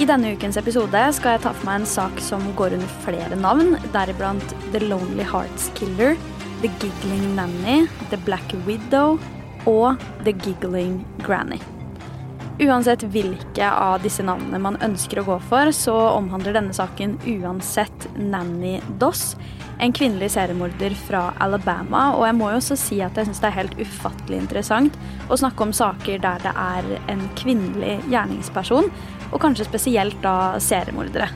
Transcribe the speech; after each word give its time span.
I 0.00 0.06
denne 0.08 0.30
ukens 0.32 0.56
episode 0.56 1.00
skal 1.12 1.34
jeg 1.34 1.42
ta 1.44 1.50
for 1.52 1.68
meg 1.68 1.82
en 1.82 1.90
sak 1.90 2.22
som 2.24 2.40
går 2.56 2.72
under 2.72 2.92
flere 3.04 3.36
navn, 3.36 3.74
deriblant 3.92 4.54
The 4.72 4.80
Lonely 4.86 5.26
Hearts 5.28 5.66
Killer, 5.76 6.14
The 6.62 6.70
Giggling 6.80 7.34
Nanny, 7.36 7.82
The 8.08 8.16
Black 8.24 8.54
Widow 8.64 9.18
og 9.68 10.00
The 10.24 10.32
Giggling 10.32 11.02
Granny. 11.20 11.60
Uansett 12.64 13.04
hvilke 13.12 13.68
av 13.68 14.00
disse 14.00 14.24
navnene 14.24 14.62
man 14.64 14.80
ønsker 14.80 15.20
å 15.20 15.26
gå 15.28 15.36
for, 15.52 15.68
så 15.76 15.98
omhandler 16.14 16.56
denne 16.56 16.76
saken 16.76 17.18
uansett 17.36 18.08
Nanny 18.16 18.78
Doss, 19.00 19.34
en 19.80 19.92
kvinnelig 19.96 20.32
seriemorder 20.32 20.96
fra 20.96 21.26
Alabama. 21.44 22.10
Og 22.16 22.24
jeg 22.24 22.40
må 22.40 22.50
jo 22.50 22.58
også 22.60 22.76
si 22.76 23.04
at 23.04 23.16
jeg 23.16 23.28
syns 23.28 23.44
det 23.44 23.52
er 23.52 23.58
helt 23.62 23.80
ufattelig 23.80 24.40
interessant 24.46 24.96
å 25.28 25.40
snakke 25.40 25.68
om 25.68 25.76
saker 25.76 26.20
der 26.24 26.44
det 26.44 26.52
er 26.52 26.92
en 27.12 27.24
kvinnelig 27.40 27.98
gjerningsperson, 28.12 28.92
og 29.30 29.40
kanskje 29.42 29.68
spesielt 29.68 30.18
da 30.24 30.58
seriemordere. 30.62 31.30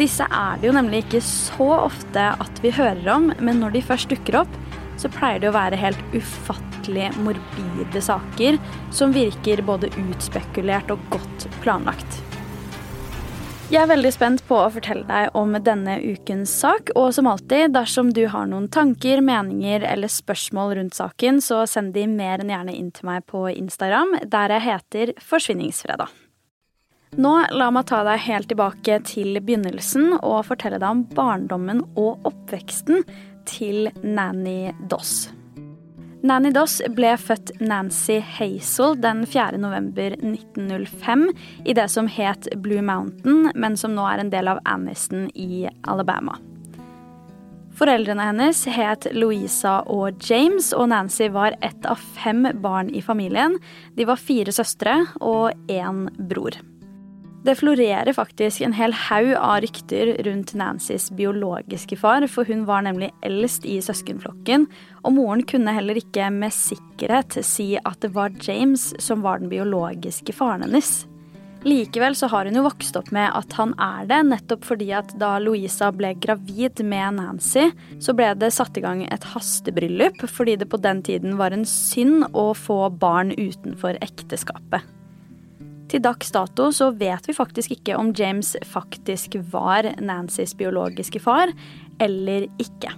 Disse 0.00 0.24
er 0.24 0.60
det 0.60 0.70
jo 0.70 0.74
nemlig 0.76 1.02
ikke 1.04 1.20
så 1.24 1.68
ofte 1.82 2.30
at 2.40 2.60
vi 2.64 2.72
hører 2.72 3.08
om, 3.12 3.30
men 3.44 3.60
når 3.60 3.76
de 3.76 3.84
først 3.84 4.12
dukker 4.12 4.40
opp, 4.40 4.60
så 5.00 5.10
pleier 5.12 5.42
det 5.42 5.50
å 5.50 5.56
være 5.56 5.80
helt 5.80 6.02
ufattelig 6.16 7.10
morbide 7.20 8.02
saker 8.02 8.58
som 8.94 9.14
virker 9.14 9.64
både 9.66 9.90
utspekulert 10.06 10.92
og 10.94 11.02
godt 11.12 11.48
planlagt. 11.64 12.22
Jeg 13.72 13.86
er 13.86 13.88
veldig 13.88 14.10
spent 14.12 14.42
på 14.44 14.56
å 14.60 14.72
fortelle 14.72 15.06
deg 15.08 15.36
om 15.38 15.54
denne 15.64 15.94
ukens 16.04 16.52
sak, 16.60 16.90
og 16.92 17.14
som 17.16 17.28
alltid, 17.30 17.72
dersom 17.72 18.10
du 18.12 18.26
har 18.28 18.50
noen 18.50 18.66
tanker, 18.68 19.22
meninger 19.24 19.86
eller 19.88 20.12
spørsmål 20.12 20.74
rundt 20.76 20.98
saken, 20.98 21.40
så 21.40 21.62
send 21.64 21.94
de 21.96 22.04
mer 22.10 22.42
enn 22.42 22.52
gjerne 22.52 22.74
inn 22.76 22.90
til 22.92 23.08
meg 23.08 23.24
på 23.32 23.46
Instagram, 23.54 24.18
der 24.28 24.58
jeg 24.58 24.66
heter 24.66 25.14
Forsvinningsfredag. 25.24 26.12
Nå 27.20 27.32
la 27.52 27.66
meg 27.68 27.90
ta 27.90 27.98
deg 28.06 28.22
helt 28.24 28.48
tilbake 28.48 28.94
til 29.04 29.36
begynnelsen 29.36 30.14
og 30.22 30.46
fortelle 30.48 30.78
deg 30.80 30.88
om 30.88 31.02
barndommen 31.12 31.82
og 32.00 32.24
oppveksten 32.30 33.02
til 33.44 33.90
Nanny 34.00 34.72
Doss. 34.88 35.28
Nanny 36.24 36.54
Doss 36.54 36.78
ble 36.96 37.10
født 37.20 37.52
Nancy 37.60 38.16
Hazel 38.24 38.96
den 39.02 39.26
4. 39.28 39.60
november 39.60 40.16
1905 40.22 41.26
i 41.68 41.76
det 41.76 41.88
som 41.92 42.08
het 42.08 42.48
Blue 42.64 42.80
Mountain, 42.80 43.50
men 43.52 43.76
som 43.76 43.92
nå 43.92 44.08
er 44.08 44.22
en 44.22 44.32
del 44.32 44.48
av 44.48 44.62
Anniston 44.64 45.28
i 45.34 45.66
Alabama. 45.84 46.38
Foreldrene 47.76 48.30
hennes 48.30 48.64
het 48.72 49.10
Louisa 49.12 49.82
og 49.84 50.16
James, 50.24 50.72
og 50.72 50.88
Nancy 50.94 51.28
var 51.28 51.60
ett 51.60 51.84
av 51.84 52.00
fem 52.00 52.46
barn 52.64 52.88
i 52.88 53.04
familien. 53.04 53.60
De 53.96 54.08
var 54.08 54.20
fire 54.20 54.54
søstre 54.54 55.02
og 55.20 55.50
én 55.68 56.06
bror. 56.16 56.62
Det 57.42 57.56
florerer 57.58 58.12
faktisk 58.14 58.62
en 58.62 58.74
hel 58.78 58.92
haug 58.94 59.32
av 59.34 59.56
rykter 59.64 60.12
rundt 60.22 60.52
Nancys 60.54 61.08
biologiske 61.10 61.96
far, 61.98 62.22
for 62.30 62.46
hun 62.46 62.62
var 62.68 62.84
nemlig 62.86 63.08
eldst 63.26 63.66
i 63.66 63.80
søskenflokken, 63.82 64.68
og 65.02 65.16
moren 65.16 65.42
kunne 65.50 65.74
heller 65.74 65.98
ikke 65.98 66.28
med 66.30 66.54
sikkerhet 66.54 67.40
si 67.42 67.72
at 67.82 67.98
det 68.04 68.12
var 68.14 68.36
James 68.46 68.92
som 69.02 69.26
var 69.26 69.42
den 69.42 69.50
biologiske 69.50 70.36
faren 70.38 70.62
hennes. 70.68 71.00
Likevel 71.66 72.14
så 72.18 72.30
har 72.30 72.46
hun 72.46 72.58
jo 72.58 72.64
vokst 72.66 72.96
opp 72.98 73.10
med 73.14 73.34
at 73.34 73.58
han 73.58 73.74
er 73.74 74.06
det, 74.10 74.22
nettopp 74.30 74.64
fordi 74.66 74.92
at 74.98 75.10
da 75.18 75.34
Louisa 75.42 75.90
ble 75.94 76.14
gravid 76.22 76.78
med 76.86 77.18
Nancy, 77.18 77.68
så 78.02 78.14
ble 78.18 78.32
det 78.38 78.54
satt 78.54 78.78
i 78.78 78.86
gang 78.86 79.02
et 79.06 79.30
hastebryllup, 79.34 80.22
fordi 80.30 80.60
det 80.62 80.70
på 80.70 80.78
den 80.82 81.02
tiden 81.06 81.38
var 81.42 81.54
en 81.54 81.66
synd 81.66 82.28
å 82.38 82.52
få 82.54 82.84
barn 83.02 83.34
utenfor 83.34 83.98
ekteskapet. 83.98 84.86
Til 85.92 86.00
dags 86.00 86.30
dato 86.32 86.70
så 86.72 86.88
vet 86.96 87.26
vi 87.28 87.36
faktisk 87.36 87.74
ikke 87.74 87.98
om 88.00 88.14
James 88.16 88.54
faktisk 88.64 89.34
var 89.52 89.90
Nancys 90.00 90.54
biologiske 90.56 91.20
far 91.20 91.52
eller 92.00 92.46
ikke. 92.62 92.94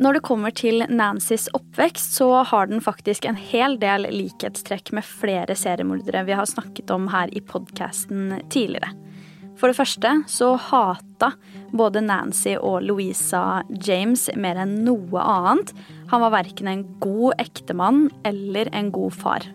Når 0.00 0.16
det 0.16 0.22
kommer 0.24 0.52
til 0.56 0.84
Nancys 0.92 1.50
oppvekst, 1.56 2.16
så 2.16 2.42
har 2.48 2.68
den 2.68 2.80
faktisk 2.84 3.24
en 3.28 3.36
hel 3.36 3.76
del 3.80 4.08
likhetstrekk 4.12 4.92
med 4.96 5.04
flere 5.08 5.56
seriemordere 5.56 6.24
vi 6.28 6.36
har 6.36 6.48
snakket 6.48 6.92
om 6.92 7.08
her 7.12 7.32
i 7.32 7.44
podkasten 7.44 8.42
tidligere. 8.52 8.92
For 9.56 9.72
det 9.72 9.78
første 9.78 10.12
så 10.28 10.50
hata 10.60 11.30
både 11.76 12.04
Nancy 12.04 12.56
og 12.56 12.84
Louisa 12.84 13.62
James 13.84 14.28
mer 14.36 14.60
enn 14.64 14.78
noe 14.84 15.20
annet. 15.20 15.72
Han 16.12 16.24
var 16.24 16.36
verken 16.36 16.72
en 16.72 16.88
god 17.00 17.40
ektemann 17.40 18.10
eller 18.28 18.68
en 18.76 18.92
god 18.92 19.16
far. 19.16 19.48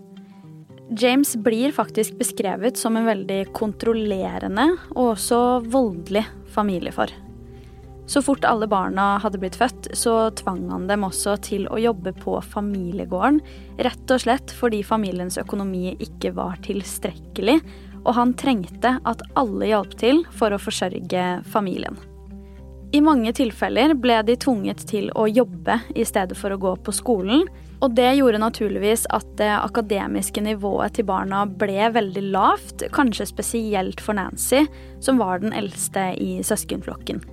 James 1.00 1.36
blir 1.36 1.72
faktisk 1.72 2.18
beskrevet 2.20 2.78
som 2.78 2.98
en 3.00 3.06
veldig 3.08 3.46
kontrollerende 3.56 4.66
og 4.92 5.14
også 5.14 5.38
voldelig 5.72 6.26
familiefar. 6.52 7.14
Så 8.12 8.20
fort 8.26 8.44
alle 8.44 8.68
barna 8.68 9.14
hadde 9.24 9.40
blitt 9.40 9.56
født, 9.56 9.88
så 9.96 10.34
tvang 10.36 10.66
han 10.68 10.90
dem 10.90 11.06
også 11.08 11.38
til 11.48 11.64
å 11.72 11.80
jobbe 11.80 12.12
på 12.20 12.36
familiegården, 12.44 13.40
rett 13.88 14.12
og 14.12 14.20
slett 14.26 14.52
fordi 14.52 14.82
familiens 14.84 15.40
økonomi 15.40 15.94
ikke 15.96 16.34
var 16.36 16.60
tilstrekkelig, 16.68 17.62
og 18.04 18.12
han 18.18 18.36
trengte 18.36 18.98
at 19.08 19.24
alle 19.40 19.72
hjalp 19.72 19.96
til 20.02 20.26
for 20.36 20.52
å 20.52 20.60
forsørge 20.60 21.26
familien. 21.54 21.96
I 22.92 23.00
mange 23.00 23.32
tilfeller 23.38 23.96
ble 23.96 24.20
de 24.28 24.36
tvunget 24.36 24.84
til 24.92 25.08
å 25.16 25.30
jobbe 25.32 25.80
i 25.96 26.04
stedet 26.04 26.36
for 26.36 26.52
å 26.52 26.60
gå 26.60 26.76
på 26.84 26.92
skolen, 27.00 27.46
og 27.82 27.96
det 27.98 28.14
gjorde 28.20 28.42
naturligvis 28.42 29.08
at 29.10 29.28
det 29.42 29.50
akademiske 29.58 30.44
nivået 30.46 30.96
til 30.98 31.08
barna 31.10 31.44
ble 31.46 31.90
veldig 31.96 32.24
lavt, 32.34 32.86
kanskje 32.94 33.30
spesielt 33.32 34.02
for 34.04 34.18
Nancy, 34.18 34.68
som 35.02 35.22
var 35.22 35.42
den 35.42 35.54
eldste 35.58 36.12
i 36.22 36.40
søskenflokken. 36.46 37.24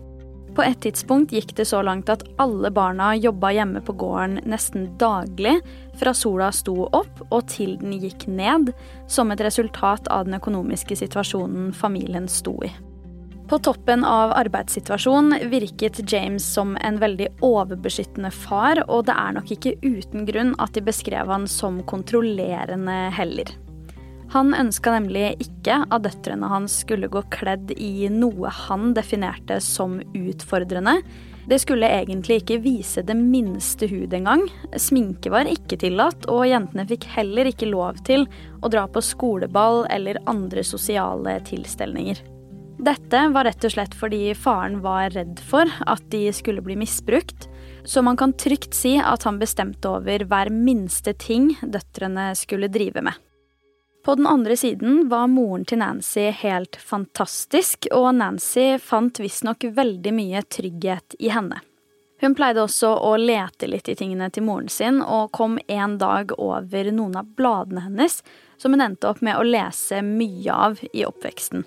På 0.59 0.65
et 0.67 0.81
tidspunkt 0.83 1.31
gikk 1.31 1.53
det 1.55 1.69
så 1.71 1.85
langt 1.87 2.09
at 2.11 2.25
alle 2.43 2.73
barna 2.75 3.13
jobba 3.15 3.53
hjemme 3.55 3.83
på 3.85 3.95
gården 4.01 4.41
nesten 4.49 4.89
daglig, 4.99 5.61
fra 6.01 6.15
sola 6.17 6.49
sto 6.51 6.89
opp 6.89 7.23
og 7.29 7.45
til 7.53 7.77
den 7.79 7.95
gikk 8.01 8.27
ned, 8.27 8.73
som 9.07 9.31
et 9.31 9.45
resultat 9.45 10.11
av 10.11 10.27
den 10.27 10.41
økonomiske 10.41 10.99
situasjonen 10.99 11.71
familien 11.77 12.27
sto 12.27 12.57
i. 12.67 12.73
På 13.49 13.57
toppen 13.59 14.05
av 14.05 14.33
arbeidssituasjonen 14.37 15.49
virket 15.49 16.13
James 16.13 16.45
som 16.55 16.75
en 16.85 16.99
veldig 17.01 17.31
overbeskyttende 17.41 18.29
far, 18.31 18.83
og 18.93 19.07
det 19.09 19.15
er 19.17 19.33
nok 19.39 19.55
ikke 19.55 19.73
uten 19.81 20.29
grunn 20.29 20.53
at 20.61 20.77
de 20.77 20.83
beskrev 20.85 21.33
han 21.33 21.47
som 21.49 21.81
kontrollerende 21.89 22.99
heller. 23.17 23.55
Han 24.37 24.53
ønska 24.53 24.93
nemlig 24.99 25.31
ikke 25.41 25.81
at 25.89 26.05
døtrene 26.05 26.53
hans 26.53 26.83
skulle 26.83 27.09
gå 27.09 27.25
kledd 27.33 27.73
i 27.73 28.11
noe 28.13 28.53
han 28.53 28.93
definerte 28.93 29.63
som 29.65 29.97
utfordrende. 30.13 30.99
Det 31.49 31.63
skulle 31.65 31.89
egentlig 31.89 32.43
ikke 32.43 32.61
vise 32.61 33.01
det 33.01 33.17
minste 33.17 33.89
hud 33.89 34.13
engang. 34.13 34.45
Sminke 34.77 35.33
var 35.33 35.49
ikke 35.49 35.81
tillatt, 35.81 36.29
og 36.29 36.51
jentene 36.53 36.85
fikk 36.91 37.09
heller 37.17 37.49
ikke 37.49 37.73
lov 37.73 38.05
til 38.05 38.29
å 38.61 38.69
dra 38.69 38.85
på 38.93 39.01
skoleball 39.01 39.87
eller 39.89 40.21
andre 40.29 40.61
sosiale 40.61 41.41
tilstelninger. 41.49 42.21
Dette 42.79 43.29
var 43.29 43.45
rett 43.45 43.65
og 43.67 43.73
slett 43.75 43.95
fordi 43.99 44.35
faren 44.39 44.79
var 44.85 45.11
redd 45.11 45.41
for 45.43 45.67
at 45.87 46.03
de 46.13 46.29
skulle 46.33 46.63
bli 46.63 46.77
misbrukt, 46.79 47.49
så 47.85 48.03
man 48.07 48.17
kan 48.17 48.33
trygt 48.33 48.75
si 48.75 48.95
at 49.03 49.25
han 49.27 49.41
bestemte 49.41 49.91
over 49.91 50.23
hver 50.31 50.51
minste 50.55 51.15
ting 51.19 51.57
døtrene 51.63 52.31
skulle 52.39 52.71
drive 52.71 53.03
med. 53.03 53.17
På 54.05 54.15
den 54.15 54.27
andre 54.31 54.57
siden 54.57 55.09
var 55.11 55.27
moren 55.27 55.65
til 55.67 55.83
Nancy 55.83 56.31
helt 56.31 56.79
fantastisk, 56.79 57.91
og 57.93 58.15
Nancy 58.15 58.79
fant 58.79 59.19
visstnok 59.21 59.67
veldig 59.75 60.13
mye 60.15 60.43
trygghet 60.47 61.19
i 61.19 61.33
henne. 61.35 61.59
Hun 62.21 62.35
pleide 62.35 62.63
også 62.63 62.93
å 63.05 63.11
lete 63.19 63.69
litt 63.71 63.91
i 63.91 63.97
tingene 63.99 64.31
til 64.31 64.47
moren 64.47 64.71
sin, 64.71 65.03
og 65.03 65.33
kom 65.35 65.59
en 65.67 65.99
dag 65.99 66.33
over 66.39 66.93
noen 66.95 67.19
av 67.21 67.35
bladene 67.35 67.85
hennes, 67.85 68.23
som 68.57 68.75
hun 68.75 68.87
endte 68.87 69.11
opp 69.11 69.21
med 69.21 69.39
å 69.39 69.47
lese 69.47 70.01
mye 70.03 70.55
av 70.55 70.81
i 70.93 71.05
oppveksten. 71.07 71.67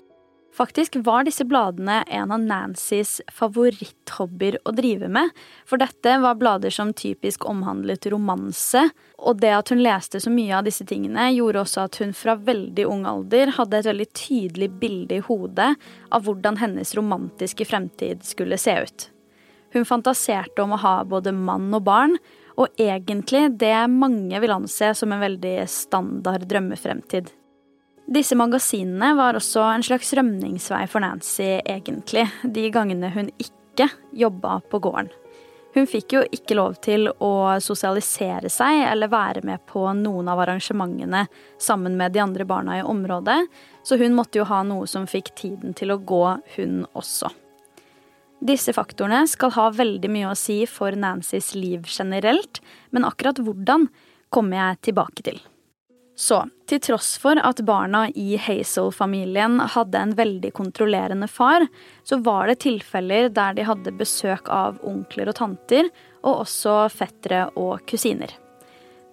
Faktisk 0.52 0.96
var 0.96 1.24
disse 1.24 1.44
bladene 1.48 2.02
en 2.12 2.32
av 2.34 2.40
Nancys 2.40 3.22
favoritthobbyer 3.32 4.58
å 4.68 4.74
drive 4.76 5.08
med, 5.08 5.30
for 5.64 5.80
dette 5.80 6.18
var 6.20 6.36
blader 6.36 6.74
som 6.74 6.90
typisk 6.92 7.46
omhandlet 7.48 8.10
romanse, 8.12 8.82
og 9.16 9.40
det 9.40 9.54
at 9.56 9.72
hun 9.72 9.80
leste 9.80 10.20
så 10.20 10.32
mye 10.32 10.58
av 10.58 10.68
disse 10.68 10.84
tingene, 10.84 11.30
gjorde 11.32 11.64
også 11.64 11.86
at 11.86 11.96
hun 12.02 12.12
fra 12.12 12.36
veldig 12.36 12.84
ung 12.84 13.08
alder 13.08 13.54
hadde 13.56 13.80
et 13.80 13.88
veldig 13.88 14.08
tydelig 14.12 14.68
bilde 14.82 15.22
i 15.22 15.24
hodet 15.24 15.72
av 16.12 16.28
hvordan 16.28 16.60
hennes 16.60 16.94
romantiske 17.00 17.64
fremtid 17.72 18.20
skulle 18.28 18.60
se 18.60 18.76
ut. 18.84 19.08
Hun 19.72 19.88
fantaserte 19.88 20.60
om 20.60 20.76
å 20.76 20.82
ha 20.84 20.96
både 21.08 21.32
mann 21.32 21.72
og 21.72 21.86
barn, 21.88 22.18
og 22.60 22.68
egentlig 22.76 23.46
det 23.56 23.78
mange 23.88 24.36
vil 24.44 24.52
anse 24.52 24.92
som 24.98 25.14
en 25.14 25.24
veldig 25.24 25.62
standard 25.64 26.44
drømmefremtid. 26.44 27.32
Disse 28.06 28.36
magasinene 28.36 29.12
var 29.16 29.38
også 29.38 29.62
en 29.72 29.84
slags 29.86 30.12
rømningsvei 30.18 30.84
for 30.90 31.04
Nancy, 31.04 31.60
egentlig, 31.62 32.26
de 32.42 32.68
gangene 32.74 33.12
hun 33.14 33.30
ikke 33.38 33.88
jobba 34.12 34.58
på 34.70 34.80
gården. 34.82 35.12
Hun 35.72 35.86
fikk 35.88 36.12
jo 36.12 36.22
ikke 36.36 36.56
lov 36.58 36.74
til 36.84 37.06
å 37.08 37.32
sosialisere 37.64 38.50
seg 38.52 38.82
eller 38.90 39.08
være 39.08 39.40
med 39.48 39.62
på 39.70 39.86
noen 39.96 40.28
av 40.28 40.42
arrangementene 40.44 41.22
sammen 41.56 41.96
med 41.96 42.12
de 42.12 42.20
andre 42.20 42.44
barna 42.44 42.76
i 42.76 42.82
området, 42.84 43.38
så 43.82 43.96
hun 43.96 44.18
måtte 44.18 44.42
jo 44.42 44.48
ha 44.50 44.60
noe 44.68 44.84
som 44.90 45.08
fikk 45.08 45.32
tiden 45.38 45.72
til 45.78 45.94
å 45.94 45.96
gå, 45.96 46.26
hun 46.58 46.82
også. 46.92 47.30
Disse 48.42 48.74
faktorene 48.76 49.22
skal 49.30 49.54
ha 49.54 49.70
veldig 49.72 50.10
mye 50.12 50.32
å 50.32 50.36
si 50.36 50.64
for 50.68 50.92
Nancys 50.98 51.54
liv 51.54 51.86
generelt, 51.88 52.60
men 52.90 53.06
akkurat 53.08 53.40
hvordan 53.40 53.86
kommer 54.34 54.58
jeg 54.58 54.80
tilbake 54.90 55.24
til. 55.24 55.40
Så 56.22 56.38
til 56.70 56.78
tross 56.84 57.16
for 57.18 57.38
at 57.42 57.64
barna 57.66 58.04
i 58.14 58.36
Hazel-familien 58.38 59.58
hadde 59.74 59.98
en 59.98 60.12
veldig 60.14 60.52
kontrollerende 60.54 61.26
far, 61.26 61.66
så 62.06 62.20
var 62.22 62.46
det 62.46 62.60
tilfeller 62.62 63.26
der 63.34 63.56
de 63.58 63.66
hadde 63.66 63.94
besøk 63.98 64.46
av 64.52 64.78
onkler 64.86 65.32
og 65.32 65.38
tanter, 65.40 65.90
og 66.22 66.44
også 66.44 66.76
fettere 66.94 67.48
og 67.58 67.82
kusiner. 67.90 68.30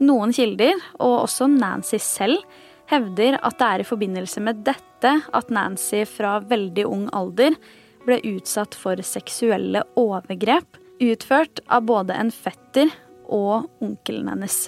Noen 0.05 0.35
kilder, 0.35 0.77
og 1.01 1.25
også 1.25 1.49
Nancy 1.49 1.97
selv, 2.03 2.45
hevder 2.89 3.39
at 3.41 3.57
det 3.57 3.73
er 3.73 3.81
i 3.81 3.89
forbindelse 3.89 4.45
med 4.45 4.61
dette 4.69 5.17
at 5.33 5.53
Nancy 5.53 6.05
fra 6.09 6.37
veldig 6.45 6.85
ung 6.89 7.07
alder 7.13 7.57
ble 8.05 8.21
utsatt 8.35 8.77
for 8.77 9.01
seksuelle 9.05 9.81
overgrep 9.97 10.77
utført 11.01 11.61
av 11.67 11.89
både 11.89 12.17
en 12.21 12.31
fetter 12.33 12.93
og 13.25 13.69
onkelen 13.81 14.29
hennes. 14.29 14.67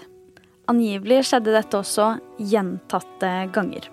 Angivelig 0.69 1.23
skjedde 1.29 1.55
dette 1.55 1.79
også 1.79 2.13
gjentatte 2.37 3.31
ganger. 3.55 3.87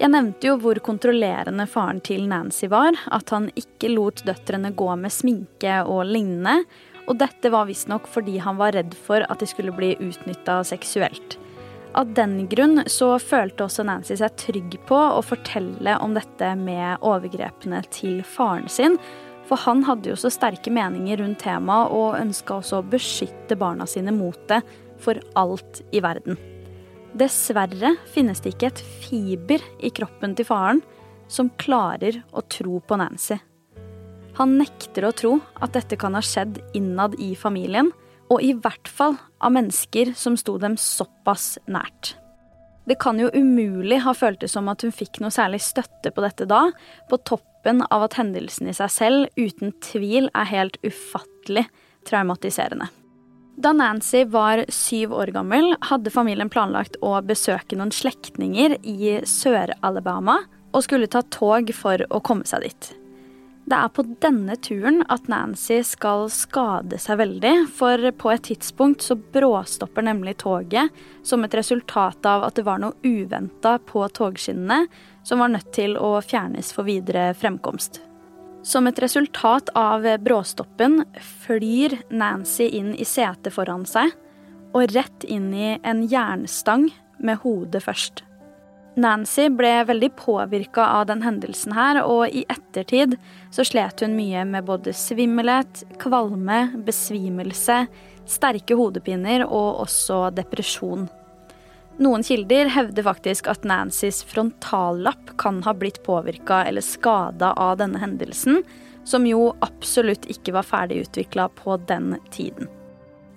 Jeg 0.00 0.10
nevnte 0.10 0.48
jo 0.48 0.56
hvor 0.58 0.78
kontrollerende 0.82 1.66
faren 1.70 2.00
til 2.02 2.24
Nancy 2.30 2.66
var, 2.72 2.96
at 3.14 3.30
han 3.34 3.50
ikke 3.58 3.92
lot 3.92 4.22
døtrene 4.26 4.72
gå 4.74 4.88
med 4.98 5.14
sminke 5.14 5.82
og 5.86 6.06
lignende, 6.08 6.62
og 7.06 7.18
dette 7.20 7.50
var 7.52 7.68
visstnok 7.68 8.08
fordi 8.10 8.38
han 8.42 8.58
var 8.58 8.74
redd 8.76 8.94
for 8.98 9.26
at 9.26 9.42
de 9.42 9.48
skulle 9.50 9.74
bli 9.74 9.92
utnytta 10.00 10.60
seksuelt. 10.66 11.38
Av 11.98 12.08
den 12.16 12.46
grunn 12.48 12.86
så 12.88 13.18
følte 13.20 13.66
også 13.66 13.84
Nancy 13.84 14.16
seg 14.16 14.38
trygg 14.40 14.78
på 14.88 14.96
å 14.96 15.20
fortelle 15.22 15.98
om 16.00 16.14
dette 16.16 16.54
med 16.56 17.04
overgrepene 17.04 17.82
til 17.92 18.22
faren 18.24 18.70
sin, 18.72 18.96
for 19.46 19.60
han 19.66 19.82
hadde 19.84 20.08
jo 20.08 20.16
så 20.16 20.30
sterke 20.32 20.72
meninger 20.72 21.20
rundt 21.20 21.42
temaet 21.42 21.92
og 21.92 22.16
ønska 22.16 22.60
også 22.62 22.80
å 22.80 22.86
beskytte 22.94 23.58
barna 23.60 23.84
sine 23.90 24.14
mot 24.14 24.38
det, 24.48 24.62
for 25.02 25.20
alt 25.38 25.82
i 25.92 26.02
verden. 26.04 26.38
Dessverre 27.18 27.96
finnes 28.14 28.40
det 28.40 28.54
ikke 28.54 28.70
et 28.72 28.82
fiber 29.02 29.64
i 29.84 29.90
kroppen 29.92 30.36
til 30.38 30.48
faren 30.48 30.80
som 31.32 31.50
klarer 31.60 32.22
å 32.32 32.44
tro 32.48 32.78
på 32.80 32.98
Nancy. 33.00 33.36
Han 34.38 34.56
nekter 34.56 35.04
å 35.04 35.12
tro 35.16 35.34
at 35.60 35.74
dette 35.76 35.98
kan 36.00 36.16
ha 36.16 36.22
skjedd 36.24 36.60
innad 36.76 37.18
i 37.20 37.34
familien, 37.36 37.90
og 38.32 38.40
i 38.40 38.54
hvert 38.56 38.88
fall 38.88 39.18
av 39.44 39.52
mennesker 39.52 40.14
som 40.16 40.38
sto 40.40 40.56
dem 40.60 40.78
såpass 40.80 41.58
nært. 41.68 42.14
Det 42.88 42.96
kan 42.98 43.20
jo 43.20 43.28
umulig 43.34 44.00
ha 44.02 44.14
føltes 44.16 44.56
som 44.56 44.70
at 44.72 44.82
hun 44.82 44.94
fikk 44.94 45.20
noe 45.22 45.30
særlig 45.34 45.60
støtte 45.62 46.10
på 46.14 46.24
dette 46.24 46.48
da, 46.50 46.64
på 47.10 47.20
toppen 47.28 47.84
av 47.92 48.08
at 48.08 48.16
hendelsen 48.18 48.72
i 48.72 48.74
seg 48.74 48.90
selv 48.90 49.38
uten 49.38 49.76
tvil 49.84 50.32
er 50.32 50.50
helt 50.50 50.80
ufattelig 50.82 51.68
traumatiserende. 52.08 52.88
Da 53.56 53.72
Nancy 53.72 54.24
var 54.24 54.64
syv 54.68 55.12
år 55.12 55.26
gammel, 55.26 55.74
hadde 55.80 56.10
familien 56.10 56.48
planlagt 56.50 56.96
å 57.04 57.18
besøke 57.26 57.76
noen 57.76 57.92
slektninger 57.92 58.78
i 58.80 59.18
Sør-Alabama 59.28 60.38
og 60.72 60.84
skulle 60.86 61.10
ta 61.12 61.20
tog 61.28 61.68
for 61.76 62.00
å 62.08 62.20
komme 62.24 62.48
seg 62.48 62.64
dit. 62.64 62.92
Det 63.68 63.78
er 63.78 63.90
på 63.94 64.02
denne 64.24 64.56
turen 64.58 65.04
at 65.12 65.28
Nancy 65.30 65.82
skal 65.86 66.26
skade 66.34 66.98
seg 66.98 67.20
veldig, 67.20 67.52
for 67.70 68.08
på 68.18 68.32
et 68.32 68.42
tidspunkt 68.48 69.04
så 69.04 69.14
bråstopper 69.16 70.08
nemlig 70.08 70.38
toget 70.42 70.90
som 71.22 71.44
et 71.44 71.54
resultat 71.54 72.26
av 72.26 72.48
at 72.48 72.56
det 72.58 72.64
var 72.66 72.80
noe 72.82 72.96
uventa 73.04 73.76
på 73.78 74.08
togskinnene 74.16 74.88
som 75.22 75.44
var 75.44 75.52
nødt 75.52 75.70
til 75.76 75.94
å 76.00 76.16
fjernes 76.24 76.72
for 76.74 76.88
videre 76.88 77.30
fremkomst. 77.38 78.00
Som 78.62 78.86
et 78.86 78.98
resultat 79.02 79.72
av 79.74 80.06
bråstoppen 80.22 81.00
flyr 81.44 81.96
Nancy 82.14 82.68
inn 82.78 82.92
i 82.94 83.04
setet 83.04 83.54
foran 83.54 83.82
seg 83.88 84.12
og 84.72 84.92
rett 84.94 85.24
inn 85.26 85.50
i 85.54 85.72
en 85.82 86.04
jernstang 86.08 86.86
med 87.18 87.42
hodet 87.42 87.82
først. 87.84 88.22
Nancy 88.94 89.48
ble 89.48 89.72
veldig 89.88 90.10
påvirka 90.18 90.84
av 90.98 91.06
den 91.08 91.22
hendelsen 91.24 91.72
her, 91.72 92.02
og 92.04 92.28
i 92.28 92.44
ettertid 92.52 93.16
så 93.52 93.64
slet 93.64 94.04
hun 94.04 94.14
mye 94.18 94.44
med 94.48 94.66
både 94.68 94.92
svimmelhet, 94.96 95.84
kvalme, 96.02 96.66
besvimelse, 96.86 97.86
sterke 98.28 98.76
hodepiner 98.76 99.46
og 99.48 99.82
også 99.86 100.26
depresjon. 100.36 101.08
Noen 102.00 102.22
kilder 102.24 102.70
hevder 102.72 103.04
faktisk 103.04 103.48
at 103.52 103.66
Nancys 103.68 104.22
frontallapp 104.24 105.34
kan 105.38 105.60
ha 105.62 105.74
blitt 105.74 106.02
påvirka 106.06 106.64
eller 106.64 106.80
skada 106.80 107.52
av 107.52 107.76
denne 107.82 108.00
hendelsen, 108.00 108.62
som 109.04 109.26
jo 109.26 109.50
absolutt 109.60 110.24
ikke 110.30 110.54
var 110.56 110.66
ferdig 110.66 111.02
utvikla 111.04 111.48
på 111.58 111.76
den 111.88 112.16
tiden. 112.30 112.70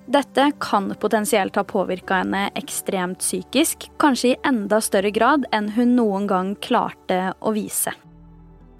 Dette 0.05 0.51
kan 0.61 0.93
potensielt 1.01 1.55
ha 1.55 1.63
påvirka 1.63 2.21
henne 2.21 2.49
ekstremt 2.55 3.19
psykisk, 3.19 3.89
kanskje 3.97 4.35
i 4.35 4.39
enda 4.45 4.81
større 4.81 5.09
grad 5.11 5.47
enn 5.51 5.71
hun 5.73 5.95
noen 5.97 6.27
gang 6.29 6.53
klarte 6.61 7.33
å 7.41 7.55
vise. 7.55 7.93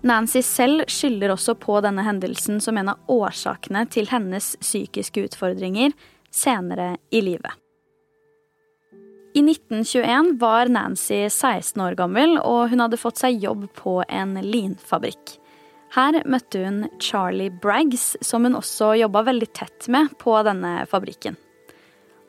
Nancy 0.06 0.44
selv 0.46 0.86
skylder 0.88 1.34
også 1.34 1.56
på 1.58 1.80
denne 1.82 2.06
hendelsen 2.06 2.62
som 2.62 2.78
en 2.78 2.94
av 2.94 3.10
årsakene 3.10 3.88
til 3.90 4.12
hennes 4.12 4.54
psykiske 4.62 5.26
utfordringer 5.26 5.98
senere 6.30 6.92
i 7.10 7.26
livet. 7.26 7.65
I 9.36 9.40
1921 9.40 10.38
var 10.40 10.66
Nancy 10.66 11.30
16 11.30 11.82
år 11.84 11.96
gammel, 12.00 12.38
og 12.40 12.70
hun 12.72 12.80
hadde 12.80 12.96
fått 12.96 13.20
seg 13.20 13.42
jobb 13.44 13.66
på 13.76 13.98
en 14.08 14.38
linfabrikk. 14.40 15.34
Her 15.92 16.22
møtte 16.24 16.62
hun 16.64 16.86
Charlie 17.04 17.52
Braggs, 17.52 18.14
som 18.24 18.48
hun 18.48 18.56
også 18.56 18.94
jobba 18.96 19.26
veldig 19.28 19.50
tett 19.52 19.90
med 19.92 20.16
på 20.24 20.38
denne 20.48 20.86
fabrikken. 20.88 21.36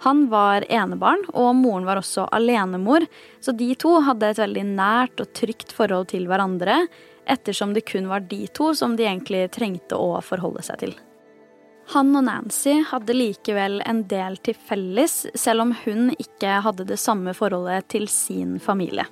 Han 0.03 0.27
var 0.35 0.67
enebarn, 0.67 1.23
og 1.31 1.55
moren 1.55 1.87
var 1.87 2.03
også 2.03 2.27
alenemor, 2.35 3.07
så 3.39 3.55
de 3.55 3.71
to 3.79 4.01
hadde 4.03 4.35
et 4.35 4.43
veldig 4.43 4.67
nært 4.75 5.23
og 5.23 5.31
trygt 5.31 5.79
forhold 5.79 6.11
til 6.11 6.27
hverandre, 6.27 6.89
ettersom 7.23 7.71
det 7.71 7.87
kun 7.87 8.11
var 8.11 8.27
de 8.27 8.49
to 8.51 8.73
som 8.75 8.99
de 8.99 9.07
egentlig 9.07 9.47
trengte 9.55 9.95
å 9.95 10.19
forholde 10.27 10.67
seg 10.67 10.83
til. 10.83 10.99
Han 11.93 12.11
og 12.19 12.25
Nancy 12.27 12.81
hadde 12.91 13.15
likevel 13.15 13.79
en 13.87 14.03
del 14.11 14.41
til 14.43 14.57
felles, 14.59 15.21
selv 15.39 15.63
om 15.63 15.75
hun 15.85 16.11
ikke 16.19 16.59
hadde 16.65 16.87
det 16.89 16.99
samme 16.99 17.35
forholdet 17.37 17.87
til 17.95 18.09
sin 18.11 18.57
familie. 18.63 19.07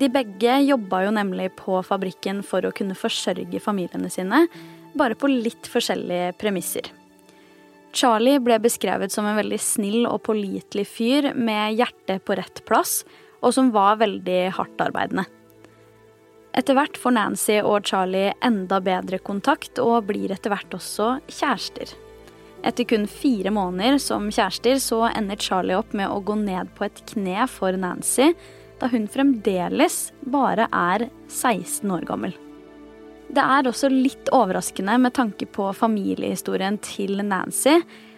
De 0.00 0.10
begge 0.12 0.58
jobba 0.64 1.04
jo 1.06 1.14
nemlig 1.16 1.50
på 1.58 1.80
fabrikken 1.84 2.44
for 2.46 2.64
å 2.64 2.74
kunne 2.76 2.96
forsørge 2.98 3.62
familiene 3.64 4.12
sine, 4.12 4.44
bare 4.92 5.16
på 5.16 5.30
litt 5.30 5.68
forskjellige 5.70 6.34
premisser. 6.40 6.92
Charlie 7.96 8.38
ble 8.42 8.60
beskrevet 8.62 9.10
som 9.10 9.26
en 9.26 9.38
veldig 9.38 9.58
snill 9.60 10.04
og 10.06 10.22
pålitelig 10.28 10.86
fyr 10.86 11.32
med 11.34 11.80
hjertet 11.80 12.22
på 12.26 12.36
rett 12.38 12.62
plass, 12.68 13.00
og 13.40 13.56
som 13.56 13.72
var 13.74 13.98
veldig 14.02 14.42
hardtarbeidende. 14.54 15.24
Etter 16.56 16.74
hvert 16.74 16.98
får 16.98 17.14
Nancy 17.14 17.58
og 17.62 17.86
Charlie 17.86 18.32
enda 18.42 18.80
bedre 18.82 19.20
kontakt 19.22 19.78
og 19.82 20.08
blir 20.08 20.32
etter 20.34 20.50
hvert 20.50 20.74
også 20.74 21.12
kjærester. 21.30 21.92
Etter 22.66 22.84
kun 22.90 23.06
fire 23.08 23.52
måneder 23.54 24.00
som 24.02 24.26
kjærester 24.34 24.80
så 24.82 25.04
ender 25.12 25.38
Charlie 25.40 25.78
opp 25.78 25.94
med 25.96 26.10
å 26.10 26.20
gå 26.20 26.36
ned 26.42 26.72
på 26.76 26.88
et 26.88 27.00
kne 27.12 27.46
for 27.48 27.76
Nancy, 27.78 28.32
da 28.80 28.88
hun 28.90 29.06
fremdeles 29.12 30.10
bare 30.26 30.66
er 30.72 31.06
16 31.28 31.90
år 31.94 32.06
gammel. 32.08 32.34
Det 33.30 33.42
er 33.44 33.68
også 33.70 33.88
litt 33.92 34.28
overraskende 34.34 34.96
med 34.98 35.14
tanke 35.14 35.46
på 35.46 35.68
familiehistorien 35.76 36.80
til 36.82 37.22
Nancy, 37.22 37.76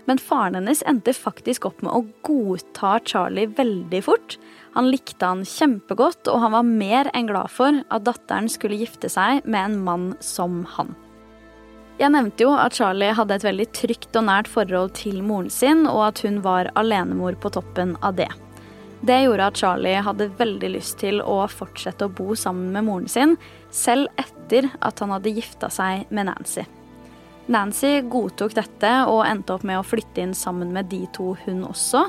men 0.09 0.19
faren 0.19 0.59
hennes 0.59 0.83
endte 0.87 1.15
faktisk 1.15 1.67
opp 1.69 1.83
med 1.85 1.93
å 1.95 2.05
godta 2.27 2.97
Charlie 3.07 3.51
veldig 3.51 4.03
fort. 4.07 4.37
Han 4.75 4.91
likte 4.91 5.29
han 5.29 5.45
kjempegodt, 5.47 6.29
og 6.33 6.43
han 6.43 6.55
var 6.57 6.67
mer 6.67 7.11
enn 7.15 7.29
glad 7.31 7.53
for 7.53 7.83
at 7.93 8.07
datteren 8.09 8.51
skulle 8.51 8.81
gifte 8.81 9.11
seg 9.13 9.45
med 9.45 9.63
en 9.63 9.79
mann 9.87 10.13
som 10.25 10.63
han. 10.77 10.95
Jeg 12.01 12.11
nevnte 12.15 12.47
jo 12.47 12.55
at 12.57 12.75
Charlie 12.75 13.13
hadde 13.15 13.37
et 13.37 13.45
veldig 13.45 13.69
trygt 13.77 14.17
og 14.19 14.27
nært 14.27 14.49
forhold 14.51 14.95
til 14.99 15.21
moren 15.23 15.53
sin, 15.53 15.85
og 15.87 16.09
at 16.09 16.23
hun 16.25 16.41
var 16.43 16.73
alenemor 16.79 17.37
på 17.39 17.53
toppen 17.55 17.95
av 18.03 18.17
det. 18.19 18.31
Det 19.03 19.19
gjorde 19.25 19.49
at 19.51 19.59
Charlie 19.59 20.03
hadde 20.03 20.31
veldig 20.39 20.69
lyst 20.77 21.01
til 21.03 21.21
å 21.27 21.41
fortsette 21.51 22.07
å 22.07 22.13
bo 22.15 22.37
sammen 22.39 22.71
med 22.75 22.87
moren 22.87 23.11
sin, 23.11 23.37
selv 23.75 24.09
etter 24.19 24.71
at 24.81 25.03
han 25.03 25.13
hadde 25.15 25.35
gifta 25.35 25.71
seg 25.75 26.07
med 26.15 26.31
Nancy. 26.31 26.65
Nancy 27.53 28.01
godtok 28.09 28.55
dette 28.57 28.91
og 29.11 29.25
endte 29.27 29.55
opp 29.55 29.65
med 29.69 29.81
å 29.81 29.87
flytte 29.87 30.23
inn 30.25 30.35
sammen 30.37 30.73
med 30.75 30.89
de 30.93 31.05
to, 31.17 31.35
hun 31.45 31.65
også. 31.69 32.07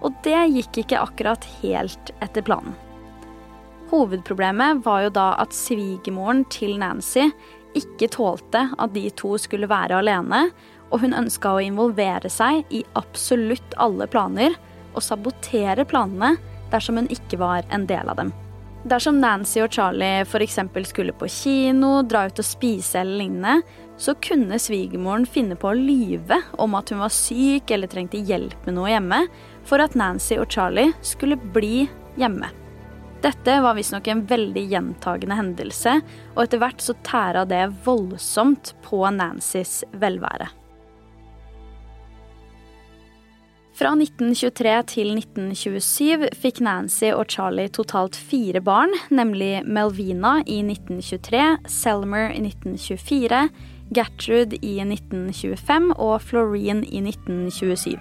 Og 0.00 0.16
det 0.24 0.38
gikk 0.54 0.82
ikke 0.82 1.02
akkurat 1.02 1.46
helt 1.60 2.12
etter 2.24 2.44
planen. 2.46 2.74
Hovedproblemet 3.90 4.84
var 4.84 5.06
jo 5.06 5.14
da 5.14 5.28
at 5.42 5.54
svigermoren 5.54 6.44
til 6.52 6.76
Nancy 6.78 7.26
ikke 7.78 8.10
tålte 8.10 8.68
at 8.78 8.94
de 8.94 9.08
to 9.18 9.36
skulle 9.38 9.70
være 9.70 9.98
alene, 9.98 10.48
og 10.90 11.02
hun 11.04 11.14
ønska 11.14 11.54
å 11.54 11.62
involvere 11.62 12.30
seg 12.30 12.64
i 12.74 12.84
absolutt 12.98 13.76
alle 13.82 14.08
planer 14.10 14.56
og 14.94 15.02
sabotere 15.06 15.86
planene 15.86 16.36
dersom 16.70 16.98
hun 16.98 17.10
ikke 17.14 17.38
var 17.38 17.66
en 17.74 17.86
del 17.90 18.10
av 18.10 18.18
dem. 18.18 18.32
Dersom 18.90 19.18
Nancy 19.20 19.60
og 19.60 19.74
Charlie 19.74 20.24
f.eks. 20.24 20.58
skulle 20.88 21.12
på 21.12 21.28
kino, 21.28 22.00
dra 22.02 22.24
ut 22.30 22.40
og 22.40 22.46
spise 22.46 23.02
eller 23.02 23.20
lignende, 23.20 23.60
så 24.00 24.14
kunne 24.24 24.58
svigermoren 24.58 25.26
finne 25.28 25.58
på 25.60 25.70
å 25.70 25.76
lyve 25.76 26.40
om 26.62 26.76
at 26.78 26.88
hun 26.92 27.02
var 27.02 27.12
syk 27.12 27.70
eller 27.74 27.90
trengte 27.90 28.22
hjelp 28.24 28.64
med 28.64 28.78
noe 28.78 28.88
hjemme, 28.94 29.26
for 29.68 29.82
at 29.84 29.96
Nancy 29.98 30.38
og 30.40 30.48
Charlie 30.52 30.94
skulle 31.04 31.36
bli 31.52 31.84
hjemme. 32.20 32.48
Dette 33.20 33.58
var 33.60 33.76
visstnok 33.76 34.06
en 34.08 34.22
veldig 34.24 34.62
gjentagende 34.70 35.36
hendelse, 35.36 35.98
og 36.32 36.46
etter 36.46 36.62
hvert 36.62 36.80
så 36.80 36.96
tæra 37.04 37.44
det 37.44 37.66
voldsomt 37.84 38.72
på 38.86 39.02
Nancys 39.12 39.82
velvære. 40.00 40.48
Fra 43.80 43.94
1923 43.96 44.72
til 44.92 45.14
1927 45.16 46.26
fikk 46.36 46.58
Nancy 46.64 47.08
og 47.14 47.30
Charlie 47.32 47.70
totalt 47.72 48.16
fire 48.16 48.60
barn, 48.64 48.92
nemlig 49.08 49.62
Melvina 49.64 50.38
i 50.44 50.58
1923, 50.64 51.44
Selmer 51.64 52.26
i 52.28 52.42
1924, 52.42 53.46
Gertrude 53.90 54.58
i 54.62 54.78
1925 54.84 55.92
og 55.98 56.16
Florine 56.22 56.86
i 56.86 57.02
1927. 57.02 57.98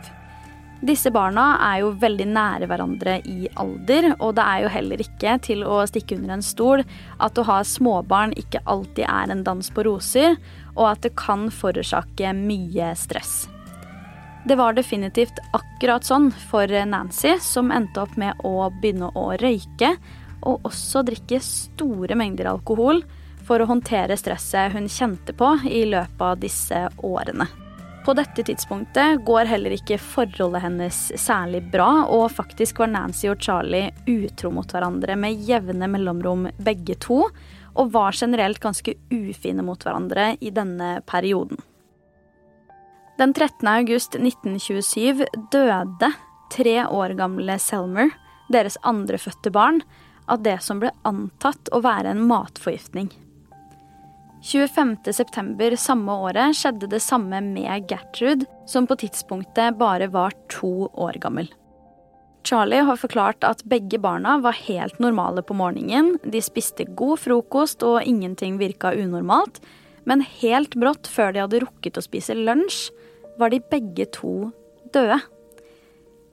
Disse 0.86 1.12
barna 1.12 1.58
er 1.60 1.82
jo 1.82 1.90
veldig 2.00 2.26
nære 2.32 2.68
hverandre 2.72 3.18
i 3.28 3.50
alder, 3.60 4.14
og 4.24 4.38
det 4.38 4.46
er 4.46 4.62
jo 4.64 4.72
heller 4.72 5.02
ikke 5.04 5.34
til 5.44 5.66
å 5.68 5.82
stikke 5.90 6.16
under 6.16 6.38
en 6.38 6.46
stol 6.46 6.86
at 7.20 7.36
å 7.36 7.48
ha 7.50 7.58
småbarn 7.68 8.32
ikke 8.40 8.62
alltid 8.64 9.04
er 9.10 9.34
en 9.34 9.44
dans 9.44 9.72
på 9.76 9.84
roser, 9.90 10.38
og 10.78 10.86
at 10.94 11.04
det 11.04 11.18
kan 11.20 11.50
forårsake 11.52 12.32
mye 12.38 12.94
stress. 12.96 13.50
Det 14.48 14.56
var 14.56 14.78
definitivt 14.78 15.42
akkurat 15.52 16.08
sånn 16.08 16.30
for 16.32 16.72
Nancy, 16.88 17.36
som 17.44 17.74
endte 17.76 18.06
opp 18.06 18.16
med 18.18 18.40
å 18.48 18.70
begynne 18.80 19.12
å 19.20 19.34
røyke 19.42 19.98
og 20.48 20.64
også 20.70 21.04
drikke 21.04 21.42
store 21.44 22.16
mengder 22.16 22.48
alkohol 22.54 23.04
for 23.50 23.62
å 23.62 23.70
håndtere 23.72 24.18
stresset 24.18 24.76
hun 24.76 24.86
kjente 24.92 25.34
på 25.34 25.56
i 25.66 25.82
løpet 25.90 26.22
av 26.22 26.38
disse 26.38 26.86
årene. 27.02 27.48
På 28.06 28.14
dette 28.18 28.44
tidspunktet 28.46 29.24
går 29.26 29.50
heller 29.50 29.74
ikke 29.76 29.98
forholdet 30.02 30.64
hennes 30.64 31.00
særlig 31.20 31.64
bra, 31.74 32.06
og 32.08 32.32
faktisk 32.32 32.80
var 32.82 32.92
Nancy 32.94 33.28
og 33.30 33.42
Charlie 33.44 33.90
utro 34.08 34.54
mot 34.54 34.70
hverandre 34.72 35.18
med 35.20 35.42
jevne 35.46 35.90
mellomrom 35.92 36.48
begge 36.64 36.96
to, 37.02 37.26
og 37.78 37.92
var 37.94 38.16
generelt 38.18 38.62
ganske 38.64 38.96
ufine 39.12 39.66
mot 39.66 39.84
hverandre 39.84 40.32
i 40.42 40.54
denne 40.54 41.00
perioden. 41.10 41.60
Den 43.20 43.34
13. 43.36 43.68
august 43.68 44.16
1927 44.16 45.26
døde 45.52 46.14
tre 46.54 46.76
år 46.88 47.18
gamle 47.20 47.58
Selmer, 47.62 48.14
deres 48.50 48.80
andrefødte 48.88 49.52
barn, 49.54 49.82
av 50.30 50.42
det 50.46 50.60
som 50.64 50.80
ble 50.82 50.94
antatt 51.10 51.70
å 51.74 51.82
være 51.84 52.14
en 52.14 52.24
matforgiftning. 52.30 53.10
25.9. 54.40 55.76
samme 55.76 56.14
året 56.24 56.56
skjedde 56.56 56.88
det 56.88 57.02
samme 57.04 57.42
med 57.44 57.90
Gertrud, 57.92 58.46
som 58.68 58.88
på 58.88 58.96
tidspunktet 59.02 59.76
bare 59.80 60.08
var 60.08 60.36
to 60.48 60.88
år 60.94 61.20
gammel. 61.20 61.50
Charlie 62.48 62.86
har 62.88 62.98
forklart 62.98 63.44
at 63.44 63.66
begge 63.68 64.00
barna 64.00 64.38
var 64.40 64.56
helt 64.64 64.96
normale 65.04 65.44
på 65.44 65.58
morgenen, 65.60 66.16
de 66.24 66.40
spiste 66.42 66.88
god 66.88 67.20
frokost 67.20 67.84
og 67.84 68.08
ingenting 68.08 68.56
virka 68.62 68.94
unormalt, 68.96 69.60
men 70.08 70.24
helt 70.40 70.80
brått 70.80 71.12
før 71.12 71.36
de 71.36 71.44
hadde 71.44 71.62
rukket 71.66 72.00
å 72.00 72.06
spise 72.06 72.38
lunsj, 72.38 72.88
var 73.40 73.52
de 73.52 73.60
begge 73.60 74.08
to 74.16 74.54
døde. 74.96 75.20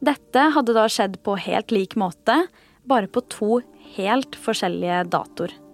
Dette 0.06 0.48
hadde 0.54 0.78
da 0.78 0.86
skjedd 0.86 1.18
på 1.26 1.34
helt 1.42 1.74
lik 1.74 1.98
måte, 1.98 2.44
bare 2.86 3.10
på 3.10 3.26
to 3.34 3.60
helt 3.98 4.38
forskjellige 4.38 5.08
datoer. 5.10 5.65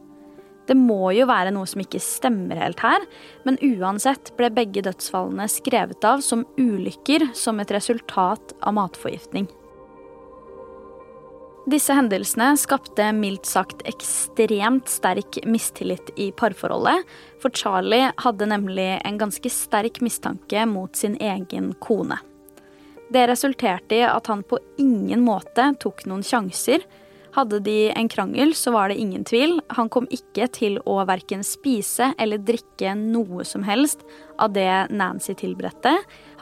Det 0.68 0.76
må 0.78 1.10
jo 1.16 1.26
være 1.26 1.50
noe 1.54 1.66
som 1.66 1.82
ikke 1.82 2.00
stemmer 2.02 2.60
helt 2.62 2.82
her, 2.84 3.06
men 3.46 3.58
uansett 3.66 4.30
ble 4.38 4.52
begge 4.54 4.84
dødsfallene 4.86 5.48
skrevet 5.50 6.06
av 6.06 6.22
som 6.22 6.46
ulykker 6.60 7.32
som 7.36 7.58
et 7.62 7.74
resultat 7.74 8.54
av 8.62 8.76
matforgiftning. 8.78 9.48
Disse 11.70 11.94
hendelsene 11.94 12.56
skapte 12.58 13.04
mildt 13.14 13.46
sagt 13.46 13.84
ekstremt 13.86 14.90
sterk 14.90 15.38
mistillit 15.46 16.10
i 16.18 16.32
parforholdet, 16.34 17.06
for 17.38 17.54
Charlie 17.54 18.08
hadde 18.18 18.48
nemlig 18.50 18.88
en 18.98 19.20
ganske 19.20 19.50
sterk 19.50 20.00
mistanke 20.02 20.64
mot 20.66 20.98
sin 20.98 21.14
egen 21.22 21.70
kone. 21.78 22.18
Det 23.12 23.28
resulterte 23.28 24.00
i 24.00 24.02
at 24.08 24.26
han 24.26 24.42
på 24.42 24.58
ingen 24.80 25.22
måte 25.22 25.68
tok 25.82 26.02
noen 26.08 26.24
sjanser. 26.26 26.82
Hadde 27.32 27.62
de 27.64 27.90
en 27.96 28.08
krangel, 28.12 28.52
så 28.54 28.74
var 28.74 28.88
det 28.88 28.98
ingen 29.00 29.24
tvil. 29.24 29.56
Han 29.72 29.88
kom 29.88 30.04
ikke 30.12 30.50
til 30.52 30.76
å 30.84 30.98
verken 31.08 31.40
spise 31.46 32.10
eller 32.20 32.42
drikke 32.44 32.92
noe 32.98 33.46
som 33.48 33.64
helst 33.64 34.04
av 34.36 34.52
det 34.52 34.68
Nancy 34.92 35.32
tilberedte. 35.40 35.94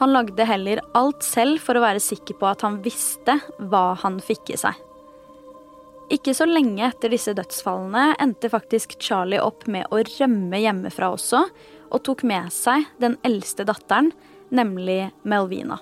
Han 0.02 0.10
lagde 0.16 0.46
heller 0.48 0.82
alt 0.98 1.22
selv 1.22 1.62
for 1.62 1.78
å 1.78 1.84
være 1.84 2.02
sikker 2.02 2.40
på 2.40 2.48
at 2.50 2.64
han 2.66 2.80
visste 2.82 3.38
hva 3.70 3.92
han 4.02 4.18
fikk 4.24 4.50
i 4.50 4.58
seg. 4.64 4.74
Ikke 6.10 6.34
så 6.34 6.48
lenge 6.48 6.82
etter 6.88 7.12
disse 7.14 7.36
dødsfallene 7.38 8.16
endte 8.18 8.50
faktisk 8.50 8.96
Charlie 8.98 9.38
opp 9.38 9.68
med 9.70 9.86
å 9.94 10.00
rømme 10.02 10.58
hjemmefra 10.58 11.12
også, 11.14 11.44
og 11.90 12.02
tok 12.06 12.26
med 12.26 12.50
seg 12.54 12.88
den 13.02 13.14
eldste 13.26 13.66
datteren, 13.68 14.10
nemlig 14.50 15.04
Melvina. 15.22 15.78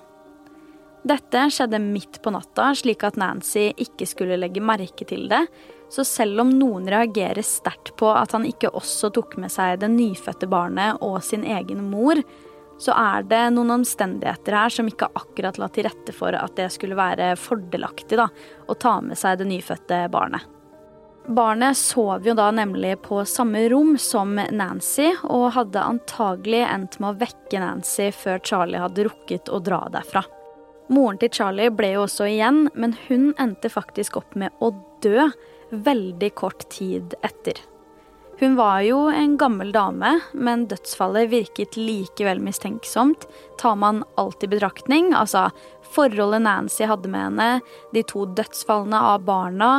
Dette 1.09 1.47
skjedde 1.49 1.79
midt 1.81 2.19
på 2.21 2.29
natta, 2.35 2.67
slik 2.77 3.01
at 3.07 3.17
Nancy 3.17 3.71
ikke 3.81 4.05
skulle 4.05 4.37
legge 4.37 4.61
merke 4.61 5.07
til 5.09 5.25
det, 5.31 5.41
så 5.89 6.03
selv 6.05 6.43
om 6.43 6.51
noen 6.53 6.85
reagerer 6.91 7.41
sterkt 7.45 7.95
på 7.97 8.11
at 8.13 8.35
han 8.35 8.45
ikke 8.45 8.69
også 8.77 9.09
tok 9.15 9.33
med 9.41 9.49
seg 9.49 9.79
det 9.81 9.89
nyfødte 9.89 10.49
barnet 10.51 11.01
og 11.05 11.17
sin 11.25 11.47
egen 11.47 11.87
mor, 11.89 12.21
så 12.79 12.93
er 12.93 13.25
det 13.27 13.41
noen 13.55 13.79
omstendigheter 13.79 14.55
her 14.55 14.71
som 14.71 14.87
ikke 14.87 15.09
akkurat 15.17 15.57
la 15.59 15.67
til 15.73 15.89
rette 15.89 16.13
for 16.15 16.35
at 16.37 16.53
det 16.59 16.69
skulle 16.75 16.99
være 16.99 17.33
fordelaktig 17.39 18.19
da, 18.19 18.29
å 18.69 18.77
ta 18.77 18.99
med 19.03 19.17
seg 19.19 19.41
det 19.41 19.49
nyfødte 19.49 20.05
barnet. 20.13 20.45
Barnet 21.29 21.77
sov 21.77 22.25
jo 22.25 22.33
da 22.37 22.47
nemlig 22.55 22.95
på 23.05 23.21
samme 23.27 23.65
rom 23.69 23.95
som 24.01 24.37
Nancy, 24.37 25.11
og 25.27 25.51
hadde 25.57 25.83
antagelig 25.83 26.63
endt 26.65 26.97
med 27.01 27.11
å 27.11 27.19
vekke 27.25 27.61
Nancy 27.61 28.09
før 28.15 28.41
Charlie 28.45 28.81
hadde 28.81 29.09
rukket 29.09 29.51
å 29.53 29.59
dra 29.61 29.83
derfra. 29.93 30.23
Moren 30.89 31.19
til 31.21 31.29
Charlie 31.33 31.69
ble 31.69 31.91
jo 31.93 32.05
også 32.07 32.25
igjen, 32.31 32.63
men 32.73 32.95
hun 33.05 33.31
endte 33.41 33.69
faktisk 33.69 34.17
opp 34.17 34.37
med 34.39 34.53
å 34.57 34.71
dø 35.05 35.27
veldig 35.69 36.31
kort 36.39 36.65
tid 36.73 37.13
etter. 37.21 37.61
Hun 38.39 38.55
var 38.55 38.81
jo 38.87 39.09
en 39.11 39.33
gammel 39.37 39.73
dame, 39.75 40.13
men 40.31 40.61
dødsfallet 40.71 41.27
virket 41.27 41.75
likevel 41.75 42.39
mistenksomt, 42.39 43.25
tar 43.59 43.75
man 43.75 43.99
alt 44.15 44.45
i 44.45 44.47
betraktning, 44.47 45.09
altså 45.11 45.49
forholdet 45.91 46.45
Nancy 46.45 46.87
hadde 46.87 47.11
med 47.11 47.25
henne, 47.25 47.49
de 47.91 48.05
to 48.07 48.23
dødsfallene 48.37 49.01
av 49.09 49.25
barna, 49.27 49.73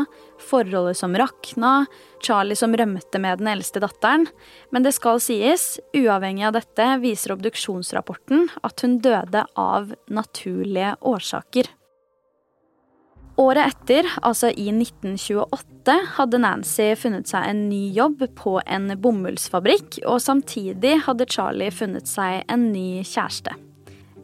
forholdet 0.51 1.01
som 1.01 1.17
rakna, 1.17 1.87
Charlie 2.21 2.59
som 2.59 2.77
rømte 2.77 3.25
med 3.25 3.41
den 3.41 3.49
eldste 3.55 3.81
datteren. 3.81 4.29
Men 4.69 4.85
det 4.85 4.93
skal 4.99 5.25
sies, 5.25 5.79
uavhengig 5.97 6.51
av 6.51 6.59
dette 6.61 6.93
viser 7.01 7.39
obduksjonsrapporten 7.39 8.51
at 8.61 8.85
hun 8.85 9.01
døde 9.01 9.49
av 9.57 9.95
naturlige 10.13 10.99
årsaker. 11.01 11.73
Året 13.41 13.73
etter, 13.73 14.05
altså 14.21 14.51
i 14.51 14.67
1928, 14.69 15.95
hadde 16.19 16.39
Nancy 16.43 16.91
funnet 17.01 17.31
seg 17.31 17.47
en 17.49 17.63
ny 17.71 17.87
jobb 17.97 18.27
på 18.37 18.59
en 18.69 18.91
bomullsfabrikk, 19.01 20.03
og 20.05 20.19
samtidig 20.21 20.99
hadde 21.07 21.25
Charlie 21.31 21.73
funnet 21.73 22.11
seg 22.11 22.43
en 22.53 22.67
ny 22.75 23.01
kjæreste. 23.01 23.55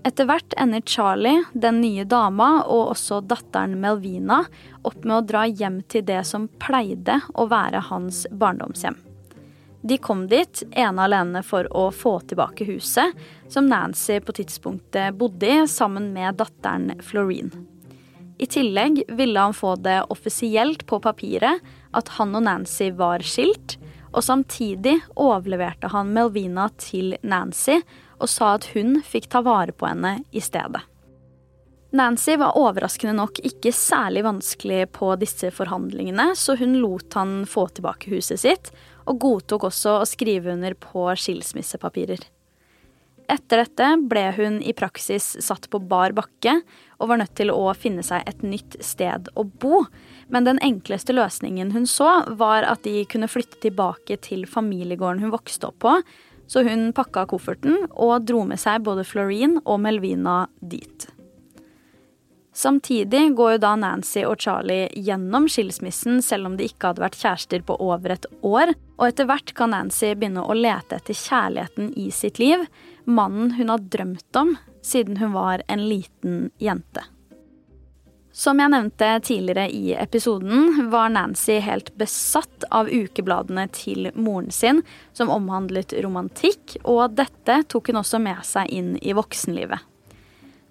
Etter 0.05 0.29
hvert 0.29 0.53
ender 0.61 0.85
Charlie, 0.85 1.47
den 1.57 1.81
nye 1.81 2.05
dama 2.05 2.51
og 2.63 2.93
også 2.93 3.23
datteren 3.25 3.79
Melvina 3.81 4.43
opp 4.85 4.99
med 5.01 5.15
å 5.17 5.25
dra 5.31 5.47
hjem 5.49 5.81
til 5.89 6.05
det 6.07 6.21
som 6.29 6.45
pleide 6.61 7.17
å 7.33 7.47
være 7.49 7.87
hans 7.89 8.27
barndomshjem. 8.31 8.99
De 9.87 9.97
kom 10.03 10.27
dit 10.29 10.61
ene 10.77 11.07
alene 11.09 11.41
for 11.47 11.71
å 11.73 11.89
få 11.95 12.19
tilbake 12.29 12.69
huset, 12.69 13.17
som 13.49 13.73
Nancy 13.73 14.21
på 14.21 14.37
tidspunktet 14.37 15.17
bodde 15.17 15.57
i 15.57 15.65
sammen 15.71 16.13
med 16.13 16.37
datteren 16.43 17.01
Florine. 17.01 17.76
I 18.39 18.47
tillegg 18.47 19.03
ville 19.09 19.41
han 19.41 19.55
få 19.57 19.75
det 19.81 20.03
offisielt 20.13 20.87
på 20.87 21.01
papiret 21.01 21.63
at 21.97 22.11
han 22.19 22.35
og 22.37 22.45
Nancy 22.45 22.91
var 22.97 23.25
skilt, 23.25 23.79
og 24.13 24.25
samtidig 24.25 24.99
overleverte 25.17 25.89
han 25.93 26.13
Melvina 26.17 26.69
til 26.81 27.17
Nancy 27.25 27.81
og 28.17 28.29
sa 28.33 28.55
at 28.57 28.69
hun 28.75 29.01
fikk 29.05 29.31
ta 29.33 29.43
vare 29.45 29.73
på 29.77 29.89
henne 29.89 30.19
i 30.33 30.43
stedet. 30.45 30.83
Nancy 31.97 32.35
var 32.37 32.59
overraskende 32.59 33.15
nok 33.17 33.39
ikke 33.47 33.73
særlig 33.73 34.25
vanskelig 34.27 34.83
på 34.93 35.13
disse 35.21 35.53
forhandlingene, 35.55 36.33
så 36.37 36.57
hun 36.59 36.77
lot 36.83 37.15
han 37.17 37.45
få 37.49 37.69
tilbake 37.77 38.11
huset 38.13 38.43
sitt, 38.43 38.73
og 39.07 39.21
godtok 39.23 39.69
også 39.69 40.01
å 40.01 40.09
skrive 40.09 40.53
under 40.53 40.75
på 40.77 41.07
skilsmissepapirer. 41.17 42.21
Etter 43.31 43.65
dette 43.65 43.89
ble 44.11 44.27
hun 44.37 44.59
i 44.63 44.75
praksis 44.77 45.33
satt 45.43 45.71
på 45.71 45.81
bar 45.83 46.15
bakke 46.15 46.61
og 46.97 47.11
var 47.11 47.21
nødt 47.21 47.35
til 47.39 47.53
å 47.53 47.73
finne 47.77 48.05
seg 48.07 48.25
et 48.29 48.45
nytt 48.47 48.79
sted 48.85 49.29
å 49.37 49.45
bo. 49.45 49.85
Men 50.33 50.49
den 50.49 50.61
enkleste 50.65 51.17
løsningen 51.17 51.75
hun 51.75 51.89
så, 51.91 52.23
var 52.39 52.67
at 52.69 52.85
de 52.87 53.05
kunne 53.11 53.31
flytte 53.31 53.61
tilbake 53.65 54.19
til 54.25 54.47
familiegården 54.49 55.25
hun 55.25 55.35
vokste 55.35 55.71
opp 55.71 55.81
på. 55.85 55.99
Så 56.47 56.63
hun 56.63 56.93
pakka 56.95 57.27
kofferten 57.31 57.89
og 57.91 58.27
dro 58.29 58.45
med 58.47 58.63
seg 58.63 58.85
både 58.87 59.05
Florine 59.07 59.61
og 59.65 59.83
Melvina 59.83 60.45
dit. 60.63 61.09
Samtidig 62.57 63.35
går 63.37 63.51
jo 63.53 63.59
da 63.61 63.75
Nancy 63.77 64.23
og 64.25 64.41
Charlie 64.41 64.87
gjennom 65.05 65.45
skilsmissen 65.53 66.23
selv 66.25 66.49
om 66.49 66.55
de 66.57 66.65
ikke 66.71 66.89
hadde 66.89 67.03
vært 67.03 67.19
kjærester 67.21 67.65
på 67.69 67.77
over 67.85 68.15
et 68.15 68.25
år, 68.41 68.73
og 68.97 69.05
etter 69.11 69.29
hvert 69.29 69.53
kan 69.59 69.75
Nancy 69.75 70.15
begynne 70.17 70.41
å 70.41 70.57
lete 70.57 70.97
etter 70.97 71.19
kjærligheten 71.19 71.91
i 72.01 72.07
sitt 72.15 72.41
liv, 72.41 72.65
mannen 73.05 73.53
hun 73.59 73.75
har 73.75 73.85
drømt 73.93 74.41
om 74.41 74.55
siden 74.87 75.19
hun 75.21 75.35
var 75.35 75.63
en 75.67 75.89
liten 75.89 76.51
jente. 76.63 77.05
Som 78.37 78.61
jeg 78.61 78.69
nevnte 78.69 79.07
tidligere 79.25 79.71
i 79.73 79.95
episoden, 79.97 80.91
var 80.93 81.09
Nancy 81.09 81.57
helt 81.65 81.95
besatt 81.97 82.67
av 82.69 82.91
ukebladene 82.93 83.65
til 83.73 84.11
moren 84.13 84.51
sin, 84.53 84.83
som 85.17 85.33
omhandlet 85.33 85.95
romantikk, 86.05 86.77
og 86.85 87.17
dette 87.17 87.63
tok 87.73 87.89
hun 87.89 88.03
også 88.03 88.21
med 88.21 88.45
seg 88.45 88.69
inn 88.77 88.93
i 89.01 89.17
voksenlivet. 89.17 89.81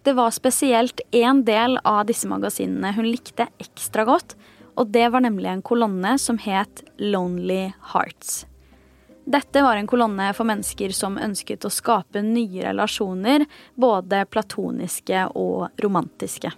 Det 0.06 0.14
var 0.14 0.36
spesielt 0.38 1.02
én 1.10 1.42
del 1.48 1.80
av 1.82 2.04
disse 2.06 2.30
magasinene 2.30 2.94
hun 2.94 3.10
likte 3.10 3.50
ekstra 3.58 4.06
godt, 4.06 4.38
og 4.78 4.94
det 4.94 5.10
var 5.10 5.26
nemlig 5.26 5.50
en 5.50 5.66
kolonne 5.66 6.20
som 6.22 6.38
het 6.46 6.86
Lonely 7.02 7.72
Hearts. 7.96 8.44
Dette 9.26 9.62
var 9.62 9.80
en 9.80 9.88
kolonne 9.90 10.28
for 10.38 10.46
mennesker 10.46 10.92
som 10.94 11.18
ønsket 11.18 11.66
å 11.66 11.74
skape 11.74 12.22
nye 12.22 12.62
relasjoner, 12.68 13.48
både 13.74 14.22
platoniske 14.30 15.24
og 15.34 15.82
romantiske. 15.82 16.52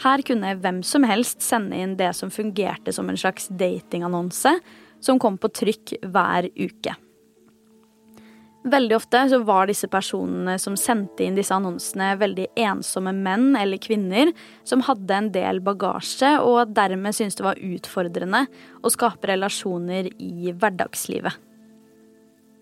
Her 0.00 0.22
kunne 0.24 0.54
hvem 0.60 0.82
som 0.84 1.04
helst 1.08 1.44
sende 1.44 1.76
inn 1.76 1.96
det 2.00 2.14
som 2.16 2.32
fungerte 2.32 2.92
som 2.96 3.08
en 3.12 3.20
slags 3.20 3.48
datingannonse, 3.48 4.54
som 5.04 5.20
kom 5.20 5.36
på 5.36 5.52
trykk 5.52 5.98
hver 6.04 6.48
uke. 6.56 6.96
Veldig 8.66 8.96
ofte 8.96 9.20
så 9.30 9.38
var 9.46 9.68
disse 9.68 9.86
personene 9.86 10.56
som 10.58 10.74
sendte 10.80 11.22
inn 11.22 11.36
disse 11.38 11.54
annonsene, 11.54 12.16
veldig 12.18 12.48
ensomme 12.58 13.12
menn 13.14 13.52
eller 13.54 13.78
kvinner 13.78 14.32
som 14.66 14.82
hadde 14.88 15.14
en 15.14 15.28
del 15.34 15.60
bagasje, 15.62 16.32
og 16.42 16.72
dermed 16.74 17.14
syntes 17.14 17.38
det 17.38 17.46
var 17.46 17.62
utfordrende 17.62 18.46
å 18.82 18.90
skape 18.90 19.30
relasjoner 19.30 20.10
i 20.18 20.50
hverdagslivet. 20.50 21.45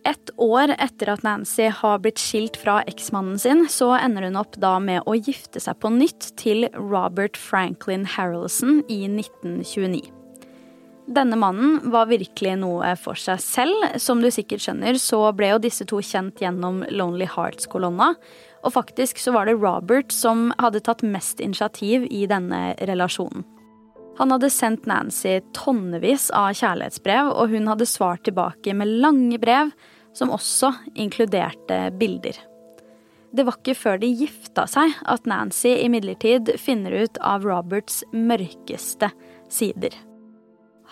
Et 0.05 0.31
år 0.37 0.75
etter 0.77 1.09
at 1.15 1.23
Nancy 1.25 1.71
har 1.73 2.03
blitt 2.05 2.21
skilt 2.21 2.59
fra 2.61 2.83
eksmannen 2.91 3.39
sin, 3.41 3.65
så 3.73 3.95
ender 3.97 4.27
hun 4.29 4.37
opp 4.37 4.59
da 4.61 4.77
med 4.83 5.07
å 5.09 5.17
gifte 5.17 5.63
seg 5.63 5.79
på 5.81 5.93
nytt 5.95 6.35
til 6.41 6.67
Robert 6.77 7.41
Franklin 7.41 8.05
Harrelson 8.17 8.83
i 8.93 9.07
1929. 9.09 10.05
Denne 11.05 11.37
mannen 11.37 11.81
var 11.93 12.09
virkelig 12.09 12.55
noe 12.63 12.95
for 12.97 13.19
seg 13.21 13.41
selv. 13.45 13.89
Som 14.01 14.23
du 14.25 14.31
sikkert 14.33 14.65
skjønner, 14.65 14.97
så 15.01 15.21
ble 15.37 15.51
jo 15.53 15.61
disse 15.61 15.85
to 15.89 16.01
kjent 16.05 16.41
gjennom 16.41 16.81
Lonely 16.93 17.29
Hearts-kolonna. 17.29 18.15
Og 18.65 18.73
faktisk 18.73 19.21
så 19.21 19.35
var 19.37 19.49
det 19.49 19.59
Robert 19.61 20.13
som 20.13 20.49
hadde 20.61 20.81
tatt 20.85 21.05
mest 21.05 21.45
initiativ 21.45 22.07
i 22.09 22.25
denne 22.29 22.73
relasjonen. 22.89 23.45
Han 24.17 24.31
hadde 24.31 24.49
sendt 24.53 24.87
Nancy 24.87 25.41
tonnevis 25.57 26.29
av 26.37 26.55
kjærlighetsbrev, 26.55 27.33
og 27.35 27.51
hun 27.51 27.67
hadde 27.69 27.89
svart 27.89 28.23
tilbake 28.29 28.73
med 28.79 28.93
lange 29.03 29.41
brev, 29.43 29.73
som 30.15 30.33
også 30.35 30.73
inkluderte 30.95 31.89
bilder. 31.99 32.39
Det 33.35 33.43
var 33.43 33.57
ikke 33.59 33.75
før 33.75 33.99
de 33.99 34.13
gifta 34.15 34.67
seg 34.71 34.93
at 35.11 35.25
Nancy 35.27 35.73
imidlertid 35.83 36.53
finner 36.63 36.95
ut 37.03 37.19
av 37.19 37.47
Roberts 37.47 38.05
mørkeste 38.15 39.11
sider. 39.51 39.91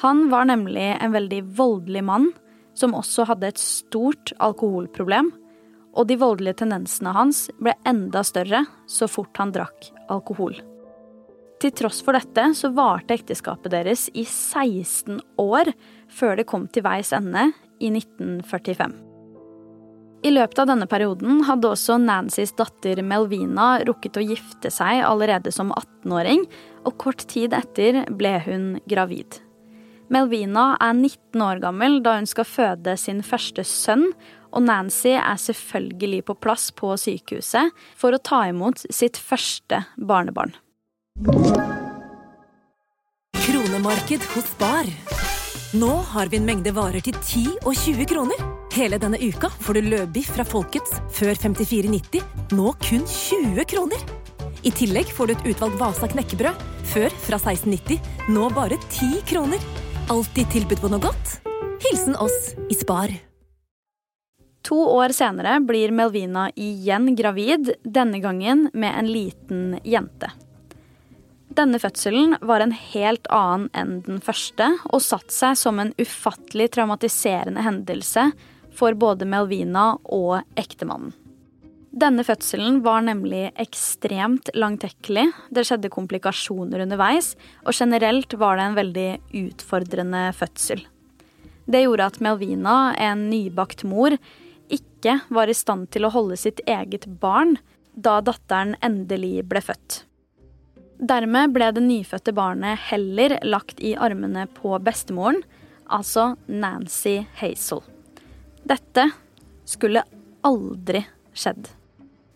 Han 0.03 0.27
var 0.33 0.49
nemlig 0.51 0.89
en 0.97 1.15
veldig 1.15 1.43
voldelig 1.55 2.03
mann 2.09 2.33
som 2.75 2.97
også 2.99 3.29
hadde 3.29 3.53
et 3.53 3.61
stort 3.61 4.33
alkoholproblem, 4.43 5.31
og 5.93 6.09
de 6.09 6.17
voldelige 6.19 6.63
tendensene 6.63 7.13
hans 7.15 7.45
ble 7.61 7.77
enda 7.87 8.25
større 8.25 8.65
så 8.91 9.07
fort 9.13 9.37
han 9.39 9.53
drakk 9.55 9.93
alkohol. 10.11 10.57
Til 11.63 11.75
tross 11.79 12.01
for 12.03 12.17
dette 12.17 12.49
så 12.59 12.73
varte 12.75 13.15
ekteskapet 13.15 13.71
deres 13.77 14.09
i 14.19 14.25
16 14.25 15.21
år 15.39 15.71
før 16.11 16.41
det 16.41 16.49
kom 16.51 16.67
til 16.67 16.89
veis 16.89 17.13
ende 17.15 17.53
i 17.79 17.93
1945. 17.93 19.12
I 20.23 20.31
løpet 20.31 20.61
av 20.63 20.69
denne 20.71 20.87
perioden 20.87 21.41
hadde 21.49 21.73
også 21.73 21.97
Nancys 21.99 22.53
datter 22.55 23.01
Melvina 23.03 23.81
rukket 23.87 24.21
å 24.21 24.23
gifte 24.23 24.71
seg 24.71 25.03
allerede 25.03 25.51
som 25.55 25.73
18-åring, 25.75 26.45
og 26.87 26.95
kort 27.03 27.25
tid 27.31 27.55
etter 27.59 28.05
ble 28.07 28.37
hun 28.47 28.69
gravid. 28.91 29.41
Melvina 30.13 30.77
er 30.83 30.95
19 30.95 31.43
år 31.43 31.63
gammel 31.63 31.99
da 32.05 32.19
hun 32.21 32.29
skal 32.31 32.47
føde 32.47 32.95
sin 33.01 33.25
første 33.27 33.65
sønn, 33.67 34.13
og 34.53 34.67
Nancy 34.69 35.17
er 35.17 35.39
selvfølgelig 35.41 36.23
på 36.29 36.39
plass 36.45 36.71
på 36.77 36.93
sykehuset 37.01 37.73
for 37.99 38.15
å 38.15 38.23
ta 38.23 38.45
imot 38.53 38.85
sitt 38.93 39.19
første 39.19 39.83
barnebarn. 39.97 40.55
Kronemarked 43.43 44.23
hos 44.37 44.55
Bar. 44.61 44.91
Nå 45.73 45.95
har 46.13 46.29
vi 46.29 46.39
en 46.39 46.47
mengde 46.47 46.77
varer 46.77 47.03
til 47.03 47.17
10 47.17 47.65
og 47.65 47.73
20 47.73 48.13
kroner. 48.13 48.62
Hele 48.73 48.97
denne 48.97 49.19
uka 49.21 49.51
får 49.61 49.77
du 49.77 49.89
løbiff 49.93 50.31
fra 50.33 50.45
Folkets 50.49 50.95
før 51.13 51.37
54,90, 51.37 52.23
nå 52.57 52.71
kun 52.81 53.03
20 53.05 53.67
kroner. 53.69 54.05
I 54.65 54.71
tillegg 54.73 55.11
får 55.13 55.29
du 55.29 55.33
et 55.35 55.49
utvalgt 55.51 55.77
Vasa 55.77 56.07
knekkebrød, 56.09 56.63
før 56.89 57.13
fra 57.21 57.37
16,90, 57.37 57.99
nå 58.33 58.47
bare 58.57 58.79
10 58.87 59.19
kroner. 59.29 59.61
Alltid 60.09 60.49
tilbud 60.55 60.81
på 60.81 60.89
noe 60.89 61.05
godt. 61.05 61.35
Hilsen 61.85 62.17
oss 62.17 62.55
i 62.73 62.79
Spar. 62.79 63.13
To 64.65 64.79
år 64.95 65.13
senere 65.13 65.59
blir 65.69 65.93
Melvina 65.93 66.47
igjen 66.57 67.11
gravid, 67.19 67.75
denne 67.85 68.23
gangen 68.25 68.71
med 68.73 68.97
en 69.03 69.11
liten 69.13 69.77
jente. 69.85 70.33
Denne 71.53 71.77
fødselen 71.77 72.39
var 72.41 72.65
en 72.65 72.73
helt 72.73 73.29
annen 73.29 73.69
enn 73.77 73.95
den 74.09 74.25
første, 74.25 74.71
og 74.89 75.05
satt 75.05 75.29
seg 75.35 75.61
som 75.61 75.83
en 75.83 75.93
ufattelig 76.01 76.71
traumatiserende 76.79 77.69
hendelse 77.69 78.31
for 78.77 78.97
både 78.99 79.29
Melvina 79.29 79.93
og 80.05 80.41
ektemannen. 80.59 81.13
Denne 81.93 82.25
fødselen 82.25 82.79
var 82.81 83.03
nemlig 83.05 83.51
ekstremt 83.61 84.49
langtekkelig. 84.57 85.27
Det 85.53 85.67
skjedde 85.69 85.91
komplikasjoner 85.93 86.87
underveis, 86.87 87.35
og 87.69 87.77
generelt 87.77 88.33
var 88.41 88.57
det 88.57 88.65
en 88.65 88.79
veldig 88.79 89.11
utfordrende 89.43 90.23
fødsel. 90.39 90.87
Det 91.69 91.85
gjorde 91.85 92.07
at 92.09 92.17
Melvina, 92.25 92.95
en 92.97 93.29
nybakt 93.29 93.85
mor, 93.85 94.17
ikke 94.73 95.19
var 95.29 95.53
i 95.53 95.57
stand 95.57 95.91
til 95.93 96.09
å 96.09 96.13
holde 96.15 96.41
sitt 96.41 96.65
eget 96.65 97.05
barn 97.21 97.59
da 97.93 98.23
datteren 98.25 98.73
endelig 98.81 99.43
ble 99.45 99.61
født. 99.61 100.03
Dermed 101.03 101.53
ble 101.53 101.69
det 101.75 101.83
nyfødte 101.85 102.33
barnet 102.33 102.81
heller 102.89 103.37
lagt 103.45 103.83
i 103.83 103.93
armene 103.99 104.47
på 104.55 104.79
bestemoren, 104.81 105.43
altså 105.93 106.37
Nancy 106.47 107.19
Hazel. 107.41 107.83
Dette 108.63 109.11
skulle 109.65 110.05
aldri 110.47 111.03
skjedd. 111.35 111.69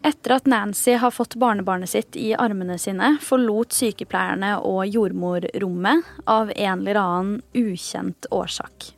Etter 0.07 0.37
at 0.37 0.47
Nancy 0.47 0.95
har 1.01 1.11
fått 1.11 1.35
barnebarnet 1.35 1.91
sitt 1.91 2.17
i 2.17 2.29
armene 2.35 2.77
sine, 2.79 3.17
forlot 3.23 3.75
sykepleierne 3.75 4.53
og 4.63 4.85
jordmor 4.87 5.49
rommet 5.63 6.07
av 6.31 6.53
en 6.55 6.83
eller 6.85 7.01
annen 7.01 7.41
ukjent 7.59 8.29
årsak. 8.31 8.93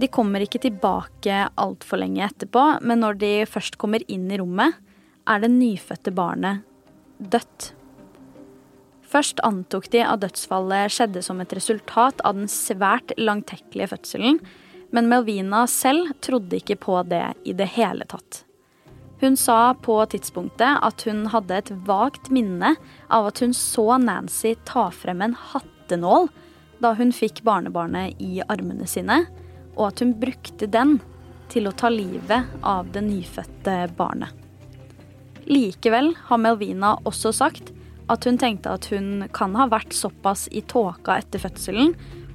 De 0.00 0.08
kommer 0.08 0.40
ikke 0.40 0.62
tilbake 0.62 1.42
altfor 1.60 2.00
lenge 2.00 2.24
etterpå, 2.24 2.62
men 2.80 3.02
når 3.04 3.20
de 3.20 3.32
først 3.50 3.76
kommer 3.80 4.04
inn 4.08 4.30
i 4.32 4.38
rommet, 4.40 4.78
er 5.28 5.42
det 5.42 5.52
nyfødte 5.52 6.14
barnet 6.16 6.64
dødt. 7.20 7.74
Først 9.10 9.42
antok 9.44 9.90
de 9.92 10.00
at 10.06 10.22
dødsfallet 10.22 10.94
skjedde 10.94 11.20
som 11.26 11.40
et 11.42 11.52
resultat 11.52 12.22
av 12.24 12.38
den 12.38 12.48
svært 12.48 13.12
langtekkelige 13.18 13.90
fødselen, 13.92 14.40
men 14.90 15.08
Melvina 15.10 15.66
selv 15.70 16.12
trodde 16.24 16.58
ikke 16.58 16.78
på 16.82 17.00
det 17.08 17.24
i 17.44 17.54
det 17.56 17.68
hele 17.76 18.06
tatt. 18.10 18.44
Hun 19.20 19.36
sa 19.36 19.74
på 19.76 19.98
tidspunktet 20.08 20.80
at 20.80 21.02
hun 21.04 21.26
hadde 21.28 21.58
et 21.60 21.72
vagt 21.86 22.30
minne 22.32 22.72
av 23.12 23.28
at 23.28 23.42
hun 23.44 23.52
så 23.56 23.98
Nancy 24.00 24.54
ta 24.68 24.88
frem 24.94 25.20
en 25.26 25.36
hattenål 25.36 26.30
da 26.80 26.94
hun 26.96 27.12
fikk 27.12 27.42
barnebarnet 27.44 28.16
i 28.24 28.40
armene 28.48 28.88
sine, 28.88 29.26
og 29.76 29.90
at 29.90 30.00
hun 30.00 30.14
brukte 30.16 30.66
den 30.70 30.96
til 31.52 31.68
å 31.68 31.74
ta 31.76 31.90
livet 31.92 32.48
av 32.64 32.88
det 32.94 33.02
nyfødte 33.04 33.76
barnet. 33.98 34.32
Likevel 35.50 36.14
har 36.28 36.40
Melvina 36.40 36.94
også 37.04 37.34
sagt 37.34 37.74
at 38.10 38.24
hun 38.26 38.38
tenkte 38.40 38.72
at 38.72 38.88
hun 38.90 39.26
kan 39.36 39.54
ha 39.58 39.68
vært 39.70 39.94
såpass 39.94 40.46
i 40.48 40.62
tåka 40.66 41.18
etter 41.20 41.42
fødselen, 41.42 41.92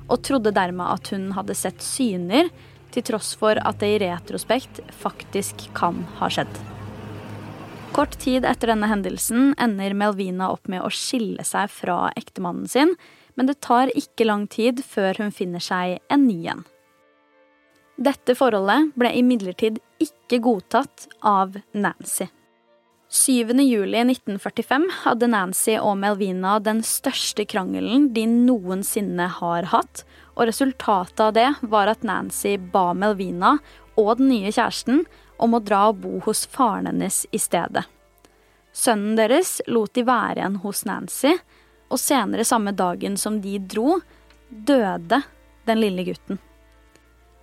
og 0.07 0.21
trodde 0.25 0.53
dermed 0.55 0.85
at 0.85 1.11
hun 1.13 1.31
hadde 1.35 1.57
sett 1.57 1.83
syner, 1.83 2.49
til 2.95 3.03
tross 3.03 3.33
for 3.35 3.59
at 3.59 3.81
det 3.81 3.89
i 3.91 3.99
retrospekt 4.05 4.79
faktisk 4.95 5.65
kan 5.75 6.05
ha 6.21 6.29
skjedd. 6.31 6.61
Kort 7.95 8.15
tid 8.19 8.45
etter 8.47 8.71
denne 8.71 8.87
hendelsen 8.91 9.53
ender 9.61 9.95
Melvina 9.95 10.49
opp 10.51 10.67
med 10.71 10.83
å 10.83 10.91
skille 10.91 11.43
seg 11.47 11.71
fra 11.71 12.09
ektemannen 12.15 12.67
sin, 12.71 12.95
men 13.35 13.47
det 13.47 13.61
tar 13.63 13.91
ikke 13.95 14.27
lang 14.27 14.47
tid 14.51 14.81
før 14.83 15.19
hun 15.23 15.35
finner 15.35 15.63
seg 15.63 15.99
en 16.11 16.25
ny 16.27 16.39
en. 16.51 16.63
Dette 17.95 18.35
forholdet 18.35 18.91
ble 18.99 19.13
imidlertid 19.15 19.79
ikke 20.03 20.41
godtatt 20.43 21.07
av 21.23 21.55
Nancy. 21.71 22.27
7. 23.15 23.59
juli 23.59 23.97
1945 23.97 24.89
hadde 25.05 25.27
Nancy 25.31 25.77
og 25.79 25.93
Melvina 26.01 26.57
den 26.59 26.81
største 26.83 27.45
krangelen 27.47 28.09
de 28.11 28.25
noensinne 28.27 29.29
har 29.37 29.69
hatt, 29.71 30.01
og 30.35 30.49
resultatet 30.49 31.21
av 31.23 31.31
det 31.37 31.45
var 31.63 31.87
at 31.87 32.03
Nancy 32.03 32.57
ba 32.73 32.89
Melvina 32.91 33.53
og 33.95 34.17
den 34.19 34.33
nye 34.33 34.51
kjæresten 34.51 35.05
om 35.39 35.55
å 35.55 35.61
dra 35.63 35.85
og 35.93 36.01
bo 36.03 36.19
hos 36.25 36.43
faren 36.51 36.89
hennes 36.91 37.21
i 37.31 37.39
stedet. 37.39 37.85
Sønnen 38.75 39.15
deres 39.15 39.61
lot 39.71 39.95
de 39.95 40.03
være 40.03 40.41
igjen 40.41 40.59
hos 40.65 40.83
Nancy, 40.83 41.37
og 41.87 42.01
senere 42.03 42.43
samme 42.43 42.75
dagen 42.75 43.15
som 43.15 43.39
de 43.39 43.55
dro, 43.63 44.01
døde 44.49 45.21
den 45.63 45.79
lille 45.79 46.03
gutten. 46.11 46.43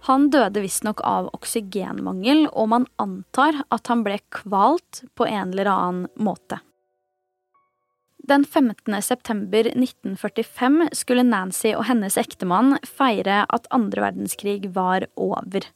Han 0.08 0.30
døde 0.34 0.64
visstnok 0.64 1.00
av 1.06 1.28
oksygenmangel, 1.36 2.48
og 2.50 2.68
man 2.72 2.86
antar 3.02 3.60
at 3.70 3.86
han 3.86 4.02
ble 4.02 4.18
kvalt 4.34 5.04
på 5.14 5.28
en 5.28 5.52
eller 5.52 5.70
annen 5.70 6.08
måte. 6.18 6.58
Den 8.22 8.44
15. 8.44 9.02
september 9.02 9.66
1945 9.66 10.88
skulle 10.94 11.26
Nancy 11.26 11.72
og 11.74 11.88
hennes 11.88 12.18
ektemann 12.18 12.76
feire 12.86 13.40
at 13.50 13.66
andre 13.74 14.04
verdenskrig 14.04 14.68
var 14.74 15.08
over. 15.18 15.66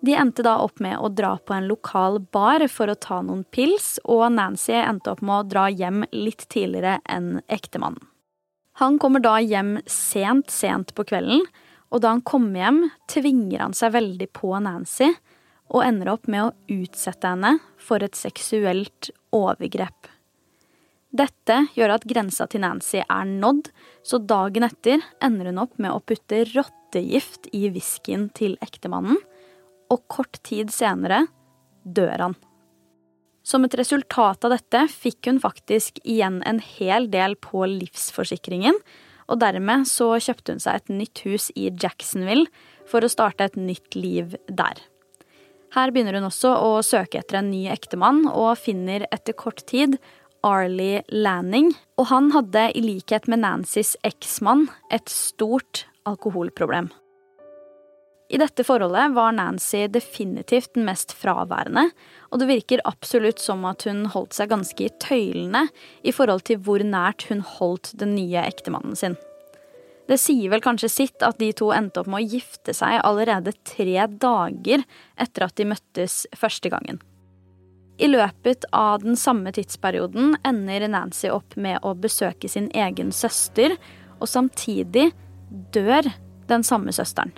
De 0.00 0.14
endte 0.14 0.44
da 0.46 0.56
opp 0.62 0.78
med 0.80 0.98
å 0.98 1.10
dra 1.12 1.34
på 1.38 1.54
en 1.54 1.66
lokal 1.68 2.20
bar 2.32 2.62
for 2.72 2.90
å 2.90 2.98
ta 2.98 3.18
noen 3.26 3.42
pils, 3.52 3.98
og 4.06 4.30
Nancy 4.32 4.78
endte 4.78 5.12
opp 5.12 5.22
med 5.22 5.34
å 5.34 5.48
dra 5.50 5.66
hjem 5.68 6.04
litt 6.14 6.46
tidligere 6.48 7.00
enn 7.04 7.40
ektemannen. 7.50 8.06
Han 8.80 8.96
kommer 9.02 9.20
da 9.20 9.34
hjem 9.42 9.76
sent, 9.90 10.48
sent 10.50 10.94
på 10.96 11.04
kvelden, 11.10 11.42
og 11.90 12.02
da 12.02 12.14
han 12.14 12.22
kommer 12.26 12.62
hjem, 12.62 12.80
tvinger 13.10 13.64
han 13.64 13.74
seg 13.76 13.94
veldig 13.96 14.30
på 14.36 14.52
Nancy 14.62 15.10
og 15.70 15.84
ender 15.84 16.12
opp 16.14 16.28
med 16.30 16.48
å 16.48 16.80
utsette 16.80 17.30
henne 17.30 17.56
for 17.78 18.02
et 18.02 18.18
seksuelt 18.18 19.10
overgrep. 19.34 20.10
Dette 21.10 21.56
gjør 21.74 21.96
at 21.96 22.06
grensa 22.06 22.46
til 22.50 22.62
Nancy 22.62 23.00
er 23.02 23.26
nådd, 23.26 23.72
så 24.06 24.20
dagen 24.22 24.66
etter 24.66 25.02
ender 25.22 25.50
hun 25.50 25.58
opp 25.64 25.74
med 25.82 25.90
å 25.90 26.02
putte 26.02 26.44
rottegift 26.52 27.50
i 27.54 27.66
whiskyen 27.74 28.28
til 28.34 28.54
ektemannen 28.62 29.18
og 29.90 30.06
kort 30.06 30.38
tid 30.46 30.70
senere 30.70 31.24
dør 31.82 32.28
han. 32.28 32.38
Som 33.42 33.64
et 33.66 33.74
resultat 33.74 34.44
av 34.46 34.54
dette 34.54 34.84
fikk 34.92 35.26
hun 35.26 35.40
faktisk 35.42 35.98
igjen 36.04 36.38
en 36.46 36.60
hel 36.62 37.08
del 37.10 37.34
på 37.40 37.64
livsforsikringen, 37.66 38.76
og 39.30 39.40
dermed 39.42 39.86
så 39.88 40.12
kjøpte 40.18 40.56
hun 40.56 40.62
seg 40.62 40.80
et 40.80 40.94
nytt 41.00 41.22
hus 41.26 41.50
i 41.54 41.70
Jacksonville 41.70 42.50
for 42.90 43.06
å 43.06 43.10
starte 43.12 43.46
et 43.46 43.58
nytt 43.58 43.96
liv 43.96 44.34
der. 44.48 44.82
Her 45.70 45.92
begynner 45.94 46.18
hun 46.18 46.26
også 46.26 46.50
å 46.58 46.70
søke 46.82 47.20
etter 47.20 47.38
en 47.38 47.52
ny 47.52 47.68
ektemann, 47.70 48.24
og 48.26 48.58
finner 48.58 49.06
etter 49.14 49.36
kort 49.38 49.62
tid 49.70 50.00
Arlie 50.46 51.04
Lanning, 51.14 51.70
og 52.00 52.10
han 52.10 52.32
hadde 52.34 52.70
i 52.74 52.82
likhet 52.82 53.28
med 53.30 53.44
Nancys 53.44 53.94
eksmann 54.06 54.66
et 54.90 55.12
stort 55.12 55.84
alkoholproblem. 56.08 56.90
I 58.30 58.38
dette 58.38 58.62
forholdet 58.62 59.10
var 59.10 59.32
Nancy 59.34 59.88
definitivt 59.90 60.76
den 60.76 60.84
mest 60.86 61.10
fraværende, 61.18 61.88
og 62.30 62.38
det 62.38 62.46
virker 62.46 62.82
absolutt 62.86 63.42
som 63.42 63.64
at 63.66 63.82
hun 63.88 64.04
holdt 64.12 64.36
seg 64.38 64.52
ganske 64.52 64.86
i 64.86 64.92
tøylene 65.02 65.64
i 66.06 66.12
forhold 66.14 66.44
til 66.46 66.60
hvor 66.62 66.84
nært 66.86 67.26
hun 67.26 67.42
holdt 67.42 67.90
den 67.98 68.14
nye 68.14 68.44
ektemannen 68.44 68.94
sin. 68.94 69.18
Det 70.06 70.20
sier 70.22 70.50
vel 70.54 70.62
kanskje 70.62 70.92
sitt 70.94 71.26
at 71.26 71.42
de 71.42 71.50
to 71.58 71.72
endte 71.74 72.04
opp 72.04 72.10
med 72.10 72.22
å 72.22 72.30
gifte 72.36 72.74
seg 72.74 73.00
allerede 73.02 73.56
tre 73.66 74.06
dager 74.22 74.86
etter 75.18 75.48
at 75.48 75.58
de 75.58 75.66
møttes 75.74 76.22
første 76.38 76.70
gangen. 76.70 77.02
I 77.98 78.14
løpet 78.14 78.64
av 78.70 79.02
den 79.02 79.18
samme 79.18 79.50
tidsperioden 79.58 80.36
ender 80.46 80.86
Nancy 80.86 81.34
opp 81.34 81.58
med 81.58 81.82
å 81.82 81.96
besøke 81.98 82.48
sin 82.48 82.70
egen 82.78 83.10
søster, 83.10 83.74
og 84.22 84.30
samtidig 84.30 85.10
dør 85.74 86.14
den 86.50 86.62
samme 86.66 86.94
søsteren. 86.94 87.34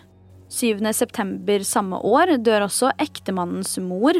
7. 0.52 0.84
september 0.92 1.62
samme 1.64 1.96
år 2.04 2.36
dør 2.44 2.66
også 2.66 2.92
ektemannens 3.00 3.78
mor, 3.80 4.18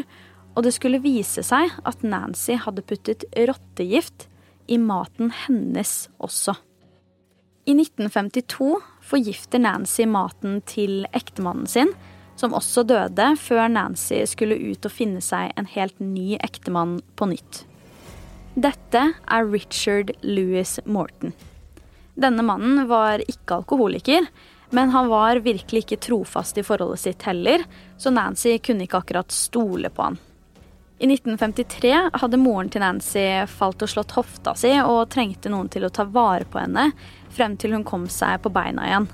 og 0.53 0.65
det 0.65 0.73
skulle 0.73 1.01
vise 1.03 1.43
seg 1.45 1.73
at 1.85 2.05
Nancy 2.05 2.57
hadde 2.57 2.85
puttet 2.89 3.25
rottegift 3.37 4.27
i 4.65 4.79
maten 4.81 5.29
hennes 5.43 6.07
også. 6.23 6.55
I 7.69 7.75
1952 7.77 8.73
forgifter 9.05 9.61
Nancy 9.61 10.07
maten 10.09 10.57
til 10.67 11.05
ektemannen 11.13 11.69
sin, 11.69 11.93
som 12.35 12.55
også 12.57 12.83
døde 12.89 13.29
før 13.39 13.69
Nancy 13.69 14.23
skulle 14.29 14.57
ut 14.57 14.89
og 14.89 14.93
finne 14.93 15.21
seg 15.23 15.53
en 15.53 15.69
helt 15.69 16.01
ny 16.01 16.33
ektemann 16.41 16.97
på 17.15 17.29
nytt. 17.29 17.61
Dette 18.57 19.05
er 19.13 19.47
Richard 19.49 20.11
Louis 20.25 20.79
Morton. 20.85 21.33
Denne 22.17 22.43
mannen 22.45 22.83
var 22.89 23.21
ikke 23.25 23.61
alkoholiker, 23.61 24.27
men 24.73 24.89
han 24.89 25.07
var 25.07 25.35
virkelig 25.35 25.83
ikke 25.83 25.99
trofast 26.01 26.57
i 26.57 26.63
forholdet 26.65 26.99
sitt 26.99 27.23
heller, 27.29 27.61
så 27.97 28.09
Nancy 28.09 28.55
kunne 28.57 28.87
ikke 28.87 29.03
akkurat 29.03 29.31
stole 29.31 29.91
på 29.93 30.07
han. 30.07 30.17
I 30.97 31.05
1953 31.13 31.91
hadde 32.17 32.39
moren 32.41 32.71
til 32.73 32.81
Nancy 32.81 33.21
falt 33.53 33.85
og 33.85 33.91
slått 33.91 34.15
hofta 34.17 34.55
si 34.57 34.71
og 34.79 35.11
trengte 35.13 35.51
noen 35.53 35.69
til 35.69 35.85
å 35.85 35.91
ta 35.93 36.07
vare 36.09 36.47
på 36.49 36.57
henne 36.61 36.87
frem 37.33 37.57
til 37.59 37.75
hun 37.77 37.85
kom 37.85 38.07
seg 38.09 38.41
på 38.41 38.49
beina 38.55 38.87
igjen. 38.89 39.07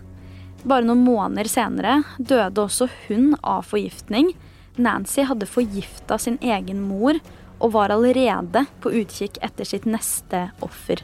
Bare 0.64 0.88
noen 0.88 1.04
måneder 1.04 1.52
senere 1.52 1.98
døde 2.18 2.64
også 2.64 2.88
hun 3.10 3.34
av 3.42 3.68
forgiftning. 3.68 4.32
Nancy 4.80 5.28
hadde 5.28 5.50
forgifta 5.50 6.20
sin 6.24 6.40
egen 6.40 6.86
mor 6.88 7.20
og 7.60 7.74
var 7.76 7.92
allerede 7.92 8.64
på 8.80 8.96
utkikk 9.02 9.42
etter 9.44 9.68
sitt 9.68 9.88
neste 9.90 10.48
offer. 10.64 11.04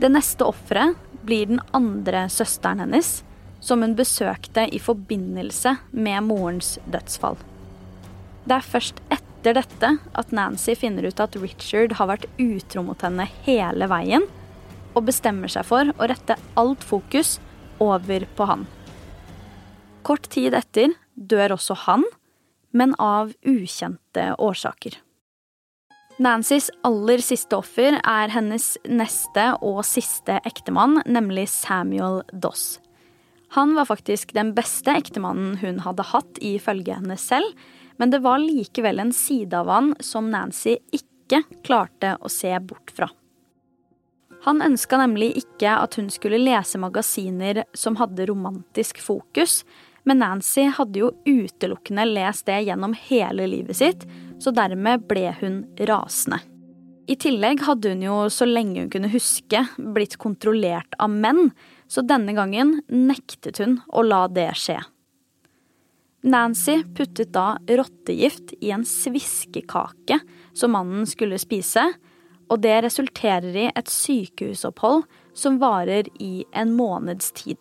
Det 0.00 0.08
neste 0.08 0.48
offeret 0.48 0.96
blir 1.26 1.48
den 1.50 1.62
andre 1.76 2.26
søsteren 2.32 2.82
hennes, 2.84 3.22
som 3.64 3.82
hun 3.82 3.96
besøkte 3.96 4.66
i 4.68 4.80
forbindelse 4.82 5.76
med 5.90 6.26
morens 6.28 6.76
dødsfall. 6.90 7.38
Det 8.44 8.58
er 8.58 8.66
først 8.74 9.00
etter 9.14 9.56
dette 9.56 9.90
at 10.12 10.32
Nancy 10.36 10.76
finner 10.76 11.08
ut 11.08 11.20
at 11.20 11.36
Richard 11.40 11.96
har 11.98 12.10
vært 12.12 12.28
utro 12.40 12.84
mot 12.84 13.00
henne 13.04 13.26
hele 13.46 13.88
veien, 13.88 14.26
og 14.94 15.08
bestemmer 15.08 15.50
seg 15.50 15.66
for 15.66 15.90
å 15.96 16.08
rette 16.08 16.36
alt 16.60 16.84
fokus 16.84 17.38
over 17.82 18.26
på 18.36 18.48
han. 18.48 18.68
Kort 20.04 20.28
tid 20.32 20.54
etter 20.54 20.92
dør 21.14 21.56
også 21.56 21.76
han, 21.86 22.04
men 22.76 22.92
av 23.00 23.32
ukjente 23.48 24.34
årsaker. 24.38 24.98
Nancys 26.22 26.68
aller 26.86 27.18
siste 27.18 27.56
offer 27.58 27.96
er 27.98 28.30
hennes 28.30 28.76
neste 28.86 29.48
og 29.66 29.80
siste 29.86 30.36
ektemann, 30.46 31.00
nemlig 31.10 31.48
Samuel 31.50 32.20
Doss. 32.30 32.78
Han 33.56 33.74
var 33.74 33.88
faktisk 33.88 34.30
den 34.34 34.52
beste 34.54 34.94
ektemannen 34.94 35.56
hun 35.58 35.80
hadde 35.82 36.06
hatt, 36.06 36.38
ifølge 36.38 37.00
henne 37.00 37.16
selv, 37.18 37.50
men 37.98 38.14
det 38.14 38.22
var 38.22 38.38
likevel 38.42 39.02
en 39.02 39.10
side 39.14 39.58
av 39.58 39.70
han 39.70 39.90
som 40.02 40.30
Nancy 40.30 40.76
ikke 40.94 41.42
klarte 41.66 42.14
å 42.22 42.30
se 42.30 42.52
bort 42.62 42.94
fra. 42.94 43.10
Han 44.46 44.62
ønska 44.62 45.00
nemlig 45.00 45.32
ikke 45.40 45.72
at 45.80 45.96
hun 45.98 46.12
skulle 46.14 46.38
lese 46.38 46.78
magasiner 46.78 47.64
som 47.74 47.98
hadde 47.98 48.28
romantisk 48.30 49.00
fokus, 49.02 49.62
men 50.06 50.20
Nancy 50.22 50.68
hadde 50.76 51.00
jo 51.00 51.10
utelukkende 51.26 52.06
lest 52.06 52.46
det 52.46 52.60
gjennom 52.68 52.94
hele 53.08 53.48
livet 53.50 53.80
sitt, 53.80 54.06
så 54.42 54.52
dermed 54.54 55.06
ble 55.08 55.30
hun 55.40 55.62
rasende. 55.88 56.40
I 57.04 57.18
tillegg 57.20 57.60
hadde 57.66 57.92
hun 57.92 58.02
jo, 58.04 58.16
så 58.32 58.46
lenge 58.48 58.80
hun 58.80 58.90
kunne 58.92 59.12
huske, 59.12 59.60
blitt 59.76 60.16
kontrollert 60.20 60.96
av 60.96 61.12
menn, 61.12 61.50
så 61.88 62.00
denne 62.00 62.32
gangen 62.36 62.78
nektet 62.88 63.60
hun 63.60 63.78
å 63.92 64.04
la 64.06 64.24
det 64.32 64.48
skje. 64.56 64.78
Nancy 66.24 66.78
puttet 66.96 67.34
da 67.34 67.58
rottegift 67.68 68.54
i 68.64 68.70
en 68.72 68.86
sviskekake 68.88 70.16
som 70.56 70.72
mannen 70.72 71.04
skulle 71.04 71.36
spise, 71.40 71.84
og 72.48 72.62
det 72.64 72.78
resulterer 72.86 73.56
i 73.66 73.68
et 73.68 73.90
sykehusopphold 73.92 75.04
som 75.36 75.58
varer 75.60 76.08
i 76.22 76.46
en 76.56 76.72
måneds 76.76 77.32
tid. 77.36 77.58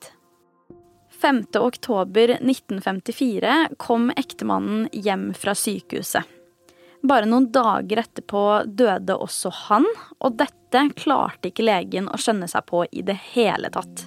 5. 1.19 1.43
oktober 1.59 2.37
1954 2.39 3.75
kom 3.79 4.09
ektemannen 4.15 4.87
hjem 4.91 5.29
fra 5.35 5.55
sykehuset. 5.55 6.23
Bare 7.03 7.27
noen 7.27 7.49
dager 7.51 7.99
etterpå 7.99 8.41
døde 8.79 9.15
også 9.19 9.51
han, 9.67 9.87
og 10.23 10.37
dette 10.39 10.85
klarte 10.95 11.49
ikke 11.49 11.65
legen 11.67 12.07
å 12.07 12.19
skjønne 12.19 12.47
seg 12.47 12.63
på 12.69 12.85
i 12.91 13.03
det 13.03 13.17
hele 13.33 13.71
tatt. 13.73 14.05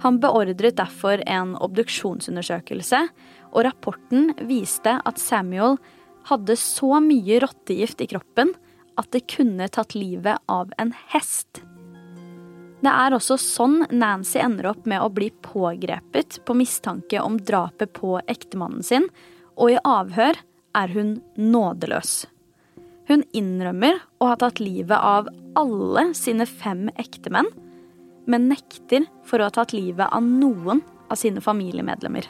Han 0.00 0.20
beordret 0.22 0.78
derfor 0.78 1.20
en 1.26 1.56
obduksjonsundersøkelse, 1.60 3.00
og 3.50 3.64
rapporten 3.66 4.30
viste 4.46 4.94
at 5.04 5.18
Samuel 5.20 5.76
hadde 6.30 6.54
så 6.56 7.00
mye 7.02 7.40
rottegift 7.42 8.00
i 8.04 8.08
kroppen 8.12 8.54
at 9.00 9.10
det 9.14 9.26
kunne 9.32 9.66
tatt 9.72 9.96
livet 9.98 10.38
av 10.50 10.70
en 10.78 10.94
hest. 11.10 11.64
Det 12.80 12.92
er 12.92 13.12
også 13.12 13.36
sånn 13.40 13.82
Nancy 13.92 14.38
ender 14.40 14.70
opp 14.70 14.86
med 14.88 15.02
å 15.02 15.10
bli 15.12 15.28
pågrepet 15.44 16.38
på 16.46 16.56
mistanke 16.56 17.20
om 17.20 17.36
drapet 17.42 17.92
på 17.98 18.14
ektemannen 18.24 18.86
sin, 18.86 19.08
og 19.60 19.74
i 19.74 19.80
avhør 19.84 20.38
er 20.76 20.92
hun 20.94 21.18
nådeløs. 21.38 22.24
Hun 23.10 23.24
innrømmer 23.34 23.98
å 24.22 24.30
ha 24.30 24.36
tatt 24.38 24.60
livet 24.62 24.96
av 24.96 25.28
alle 25.58 26.10
sine 26.14 26.46
fem 26.46 26.88
ektemenn, 27.00 27.48
men 28.30 28.50
nekter 28.52 29.08
for 29.26 29.40
å 29.40 29.48
ha 29.48 29.54
tatt 29.54 29.74
livet 29.74 30.06
av 30.12 30.22
noen 30.22 30.84
av 31.10 31.18
sine 31.18 31.42
familiemedlemmer. 31.42 32.28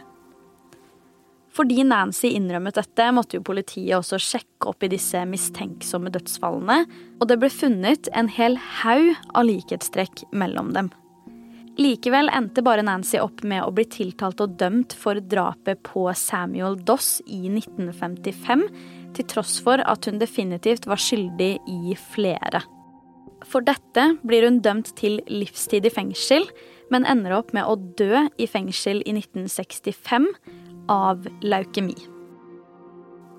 Fordi 1.51 1.83
Nancy 1.85 2.31
innrømmet 2.39 2.79
dette, 2.79 3.09
måtte 3.13 3.37
jo 3.37 3.45
politiet 3.45 3.97
også 3.99 4.21
sjekke 4.23 4.71
opp 4.71 4.87
i 4.87 4.93
disse 4.93 5.21
mistenksomme 5.27 6.13
dødsfallene, 6.15 6.85
og 7.19 7.29
det 7.29 7.41
ble 7.43 7.51
funnet 7.53 8.09
en 8.17 8.31
hel 8.31 8.57
haug 8.81 9.11
av 9.35 9.49
likhetstrekk 9.49 10.29
mellom 10.31 10.71
dem. 10.77 10.93
Likevel 11.81 12.29
endte 12.29 12.61
bare 12.61 12.83
Nancy 12.85 13.17
opp 13.23 13.41
med 13.47 13.63
å 13.65 13.71
bli 13.73 13.87
tiltalt 13.89 14.43
og 14.45 14.59
dømt 14.61 14.93
for 15.01 15.17
drapet 15.33 15.81
på 15.87 16.03
Samuel 16.19 16.77
Doss 16.85 17.23
i 17.25 17.47
1955, 17.49 18.67
til 19.17 19.27
tross 19.31 19.55
for 19.65 19.81
at 19.89 20.05
hun 20.05 20.21
definitivt 20.21 20.85
var 20.91 21.01
skyldig 21.01 21.55
i 21.65 21.95
flere. 22.13 22.61
For 23.49 23.65
dette 23.65 24.11
blir 24.21 24.45
hun 24.45 24.61
dømt 24.61 24.93
til 24.99 25.23
livstid 25.33 25.89
i 25.89 25.93
fengsel, 25.95 26.45
men 26.93 27.07
ender 27.09 27.39
opp 27.39 27.55
med 27.57 27.65
å 27.65 27.79
dø 27.97 28.27
i 28.37 28.49
fengsel 28.51 29.01
i 29.07 29.15
1965 29.17 30.27
av 30.93 31.25
leukemi. 31.41 31.97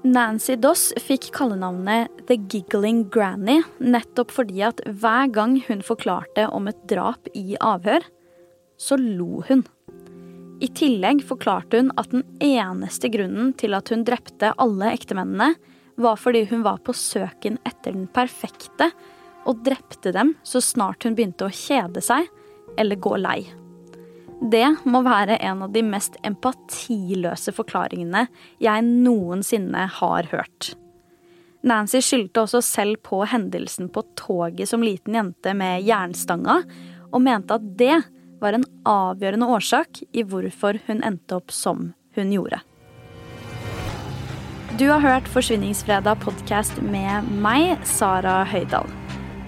Nancy 0.02 0.56
Doss 0.58 0.88
fikk 0.98 1.28
kallenavnet 1.36 2.24
The 2.26 2.40
Giggling 2.50 3.04
Granny 3.14 3.60
nettopp 3.78 4.34
fordi 4.34 4.64
at 4.66 4.82
hver 4.88 5.30
gang 5.30 5.60
hun 5.68 5.86
forklarte 5.86 6.48
om 6.50 6.72
et 6.72 6.82
drap 6.90 7.30
i 7.38 7.54
avhør, 7.62 8.02
så 8.82 8.98
lo 8.98 9.44
hun. 9.48 9.62
I 10.62 10.68
tillegg 10.78 11.24
forklarte 11.26 11.78
hun 11.78 11.94
at 11.98 12.12
den 12.14 12.26
eneste 12.42 13.10
grunnen 13.14 13.54
til 13.58 13.74
at 13.78 13.90
hun 13.94 14.06
drepte 14.06 14.54
alle 14.62 14.92
ektemennene, 14.96 15.54
var 16.02 16.18
fordi 16.18 16.46
hun 16.50 16.64
var 16.66 16.80
på 16.86 16.94
søken 16.98 17.60
etter 17.68 17.94
den 17.94 18.08
perfekte, 18.10 18.90
og 19.46 19.64
drepte 19.66 20.14
dem 20.14 20.36
så 20.46 20.62
snart 20.62 21.06
hun 21.06 21.18
begynte 21.18 21.48
å 21.48 21.54
kjede 21.54 22.02
seg 22.06 22.30
eller 22.80 23.02
gå 23.02 23.16
lei. 23.22 23.40
Det 24.42 24.66
må 24.90 25.04
være 25.06 25.38
en 25.46 25.66
av 25.66 25.74
de 25.74 25.84
mest 25.86 26.16
empatiløse 26.26 27.54
forklaringene 27.54 28.26
jeg 28.62 28.86
noensinne 28.88 29.86
har 30.00 30.30
hørt. 30.32 30.72
Nancy 31.62 32.02
skyldte 32.02 32.48
også 32.48 32.64
selv 32.66 33.02
på 33.06 33.22
hendelsen 33.30 33.92
på 33.94 34.02
toget 34.18 34.70
som 34.72 34.82
liten 34.82 35.18
jente 35.18 35.54
med 35.58 35.86
jernstanga, 35.86 36.64
og 37.12 37.22
mente 37.22 37.58
at 37.58 37.70
det 37.78 38.00
var 38.42 38.58
en 38.58 38.66
avgjørende 38.90 39.48
årsak 39.54 40.02
i 40.12 40.26
hvorfor 40.26 40.82
hun 40.88 41.04
endte 41.06 41.38
opp 41.38 41.54
som 41.54 41.92
hun 42.18 42.34
gjorde. 42.34 42.62
Du 44.80 44.88
har 44.90 45.04
hørt 45.04 45.28
Forsvinningsfredag 45.30 46.24
podkast 46.24 46.80
med 46.82 47.28
meg, 47.44 47.76
Sara 47.86 48.42
Høydahl. 48.50 48.90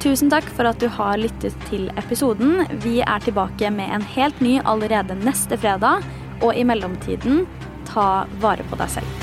Tusen 0.03 0.29
takk 0.29 0.45
for 0.51 0.67
at 0.67 0.81
du 0.83 0.89
har 0.91 1.15
lyttet 1.17 1.55
til 1.69 1.87
episoden. 1.97 2.65
Vi 2.83 2.99
er 3.01 3.23
tilbake 3.23 3.71
med 3.71 3.87
en 3.95 4.03
helt 4.13 4.43
ny 4.43 4.57
allerede 4.67 5.15
neste 5.23 5.57
fredag. 5.57 6.03
Og 6.43 6.51
i 6.59 6.67
mellomtiden, 6.67 7.45
ta 7.87 8.25
vare 8.43 8.67
på 8.67 8.83
deg 8.83 8.97
selv. 8.99 9.22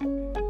Thank 0.00 0.36
you. 0.36 0.43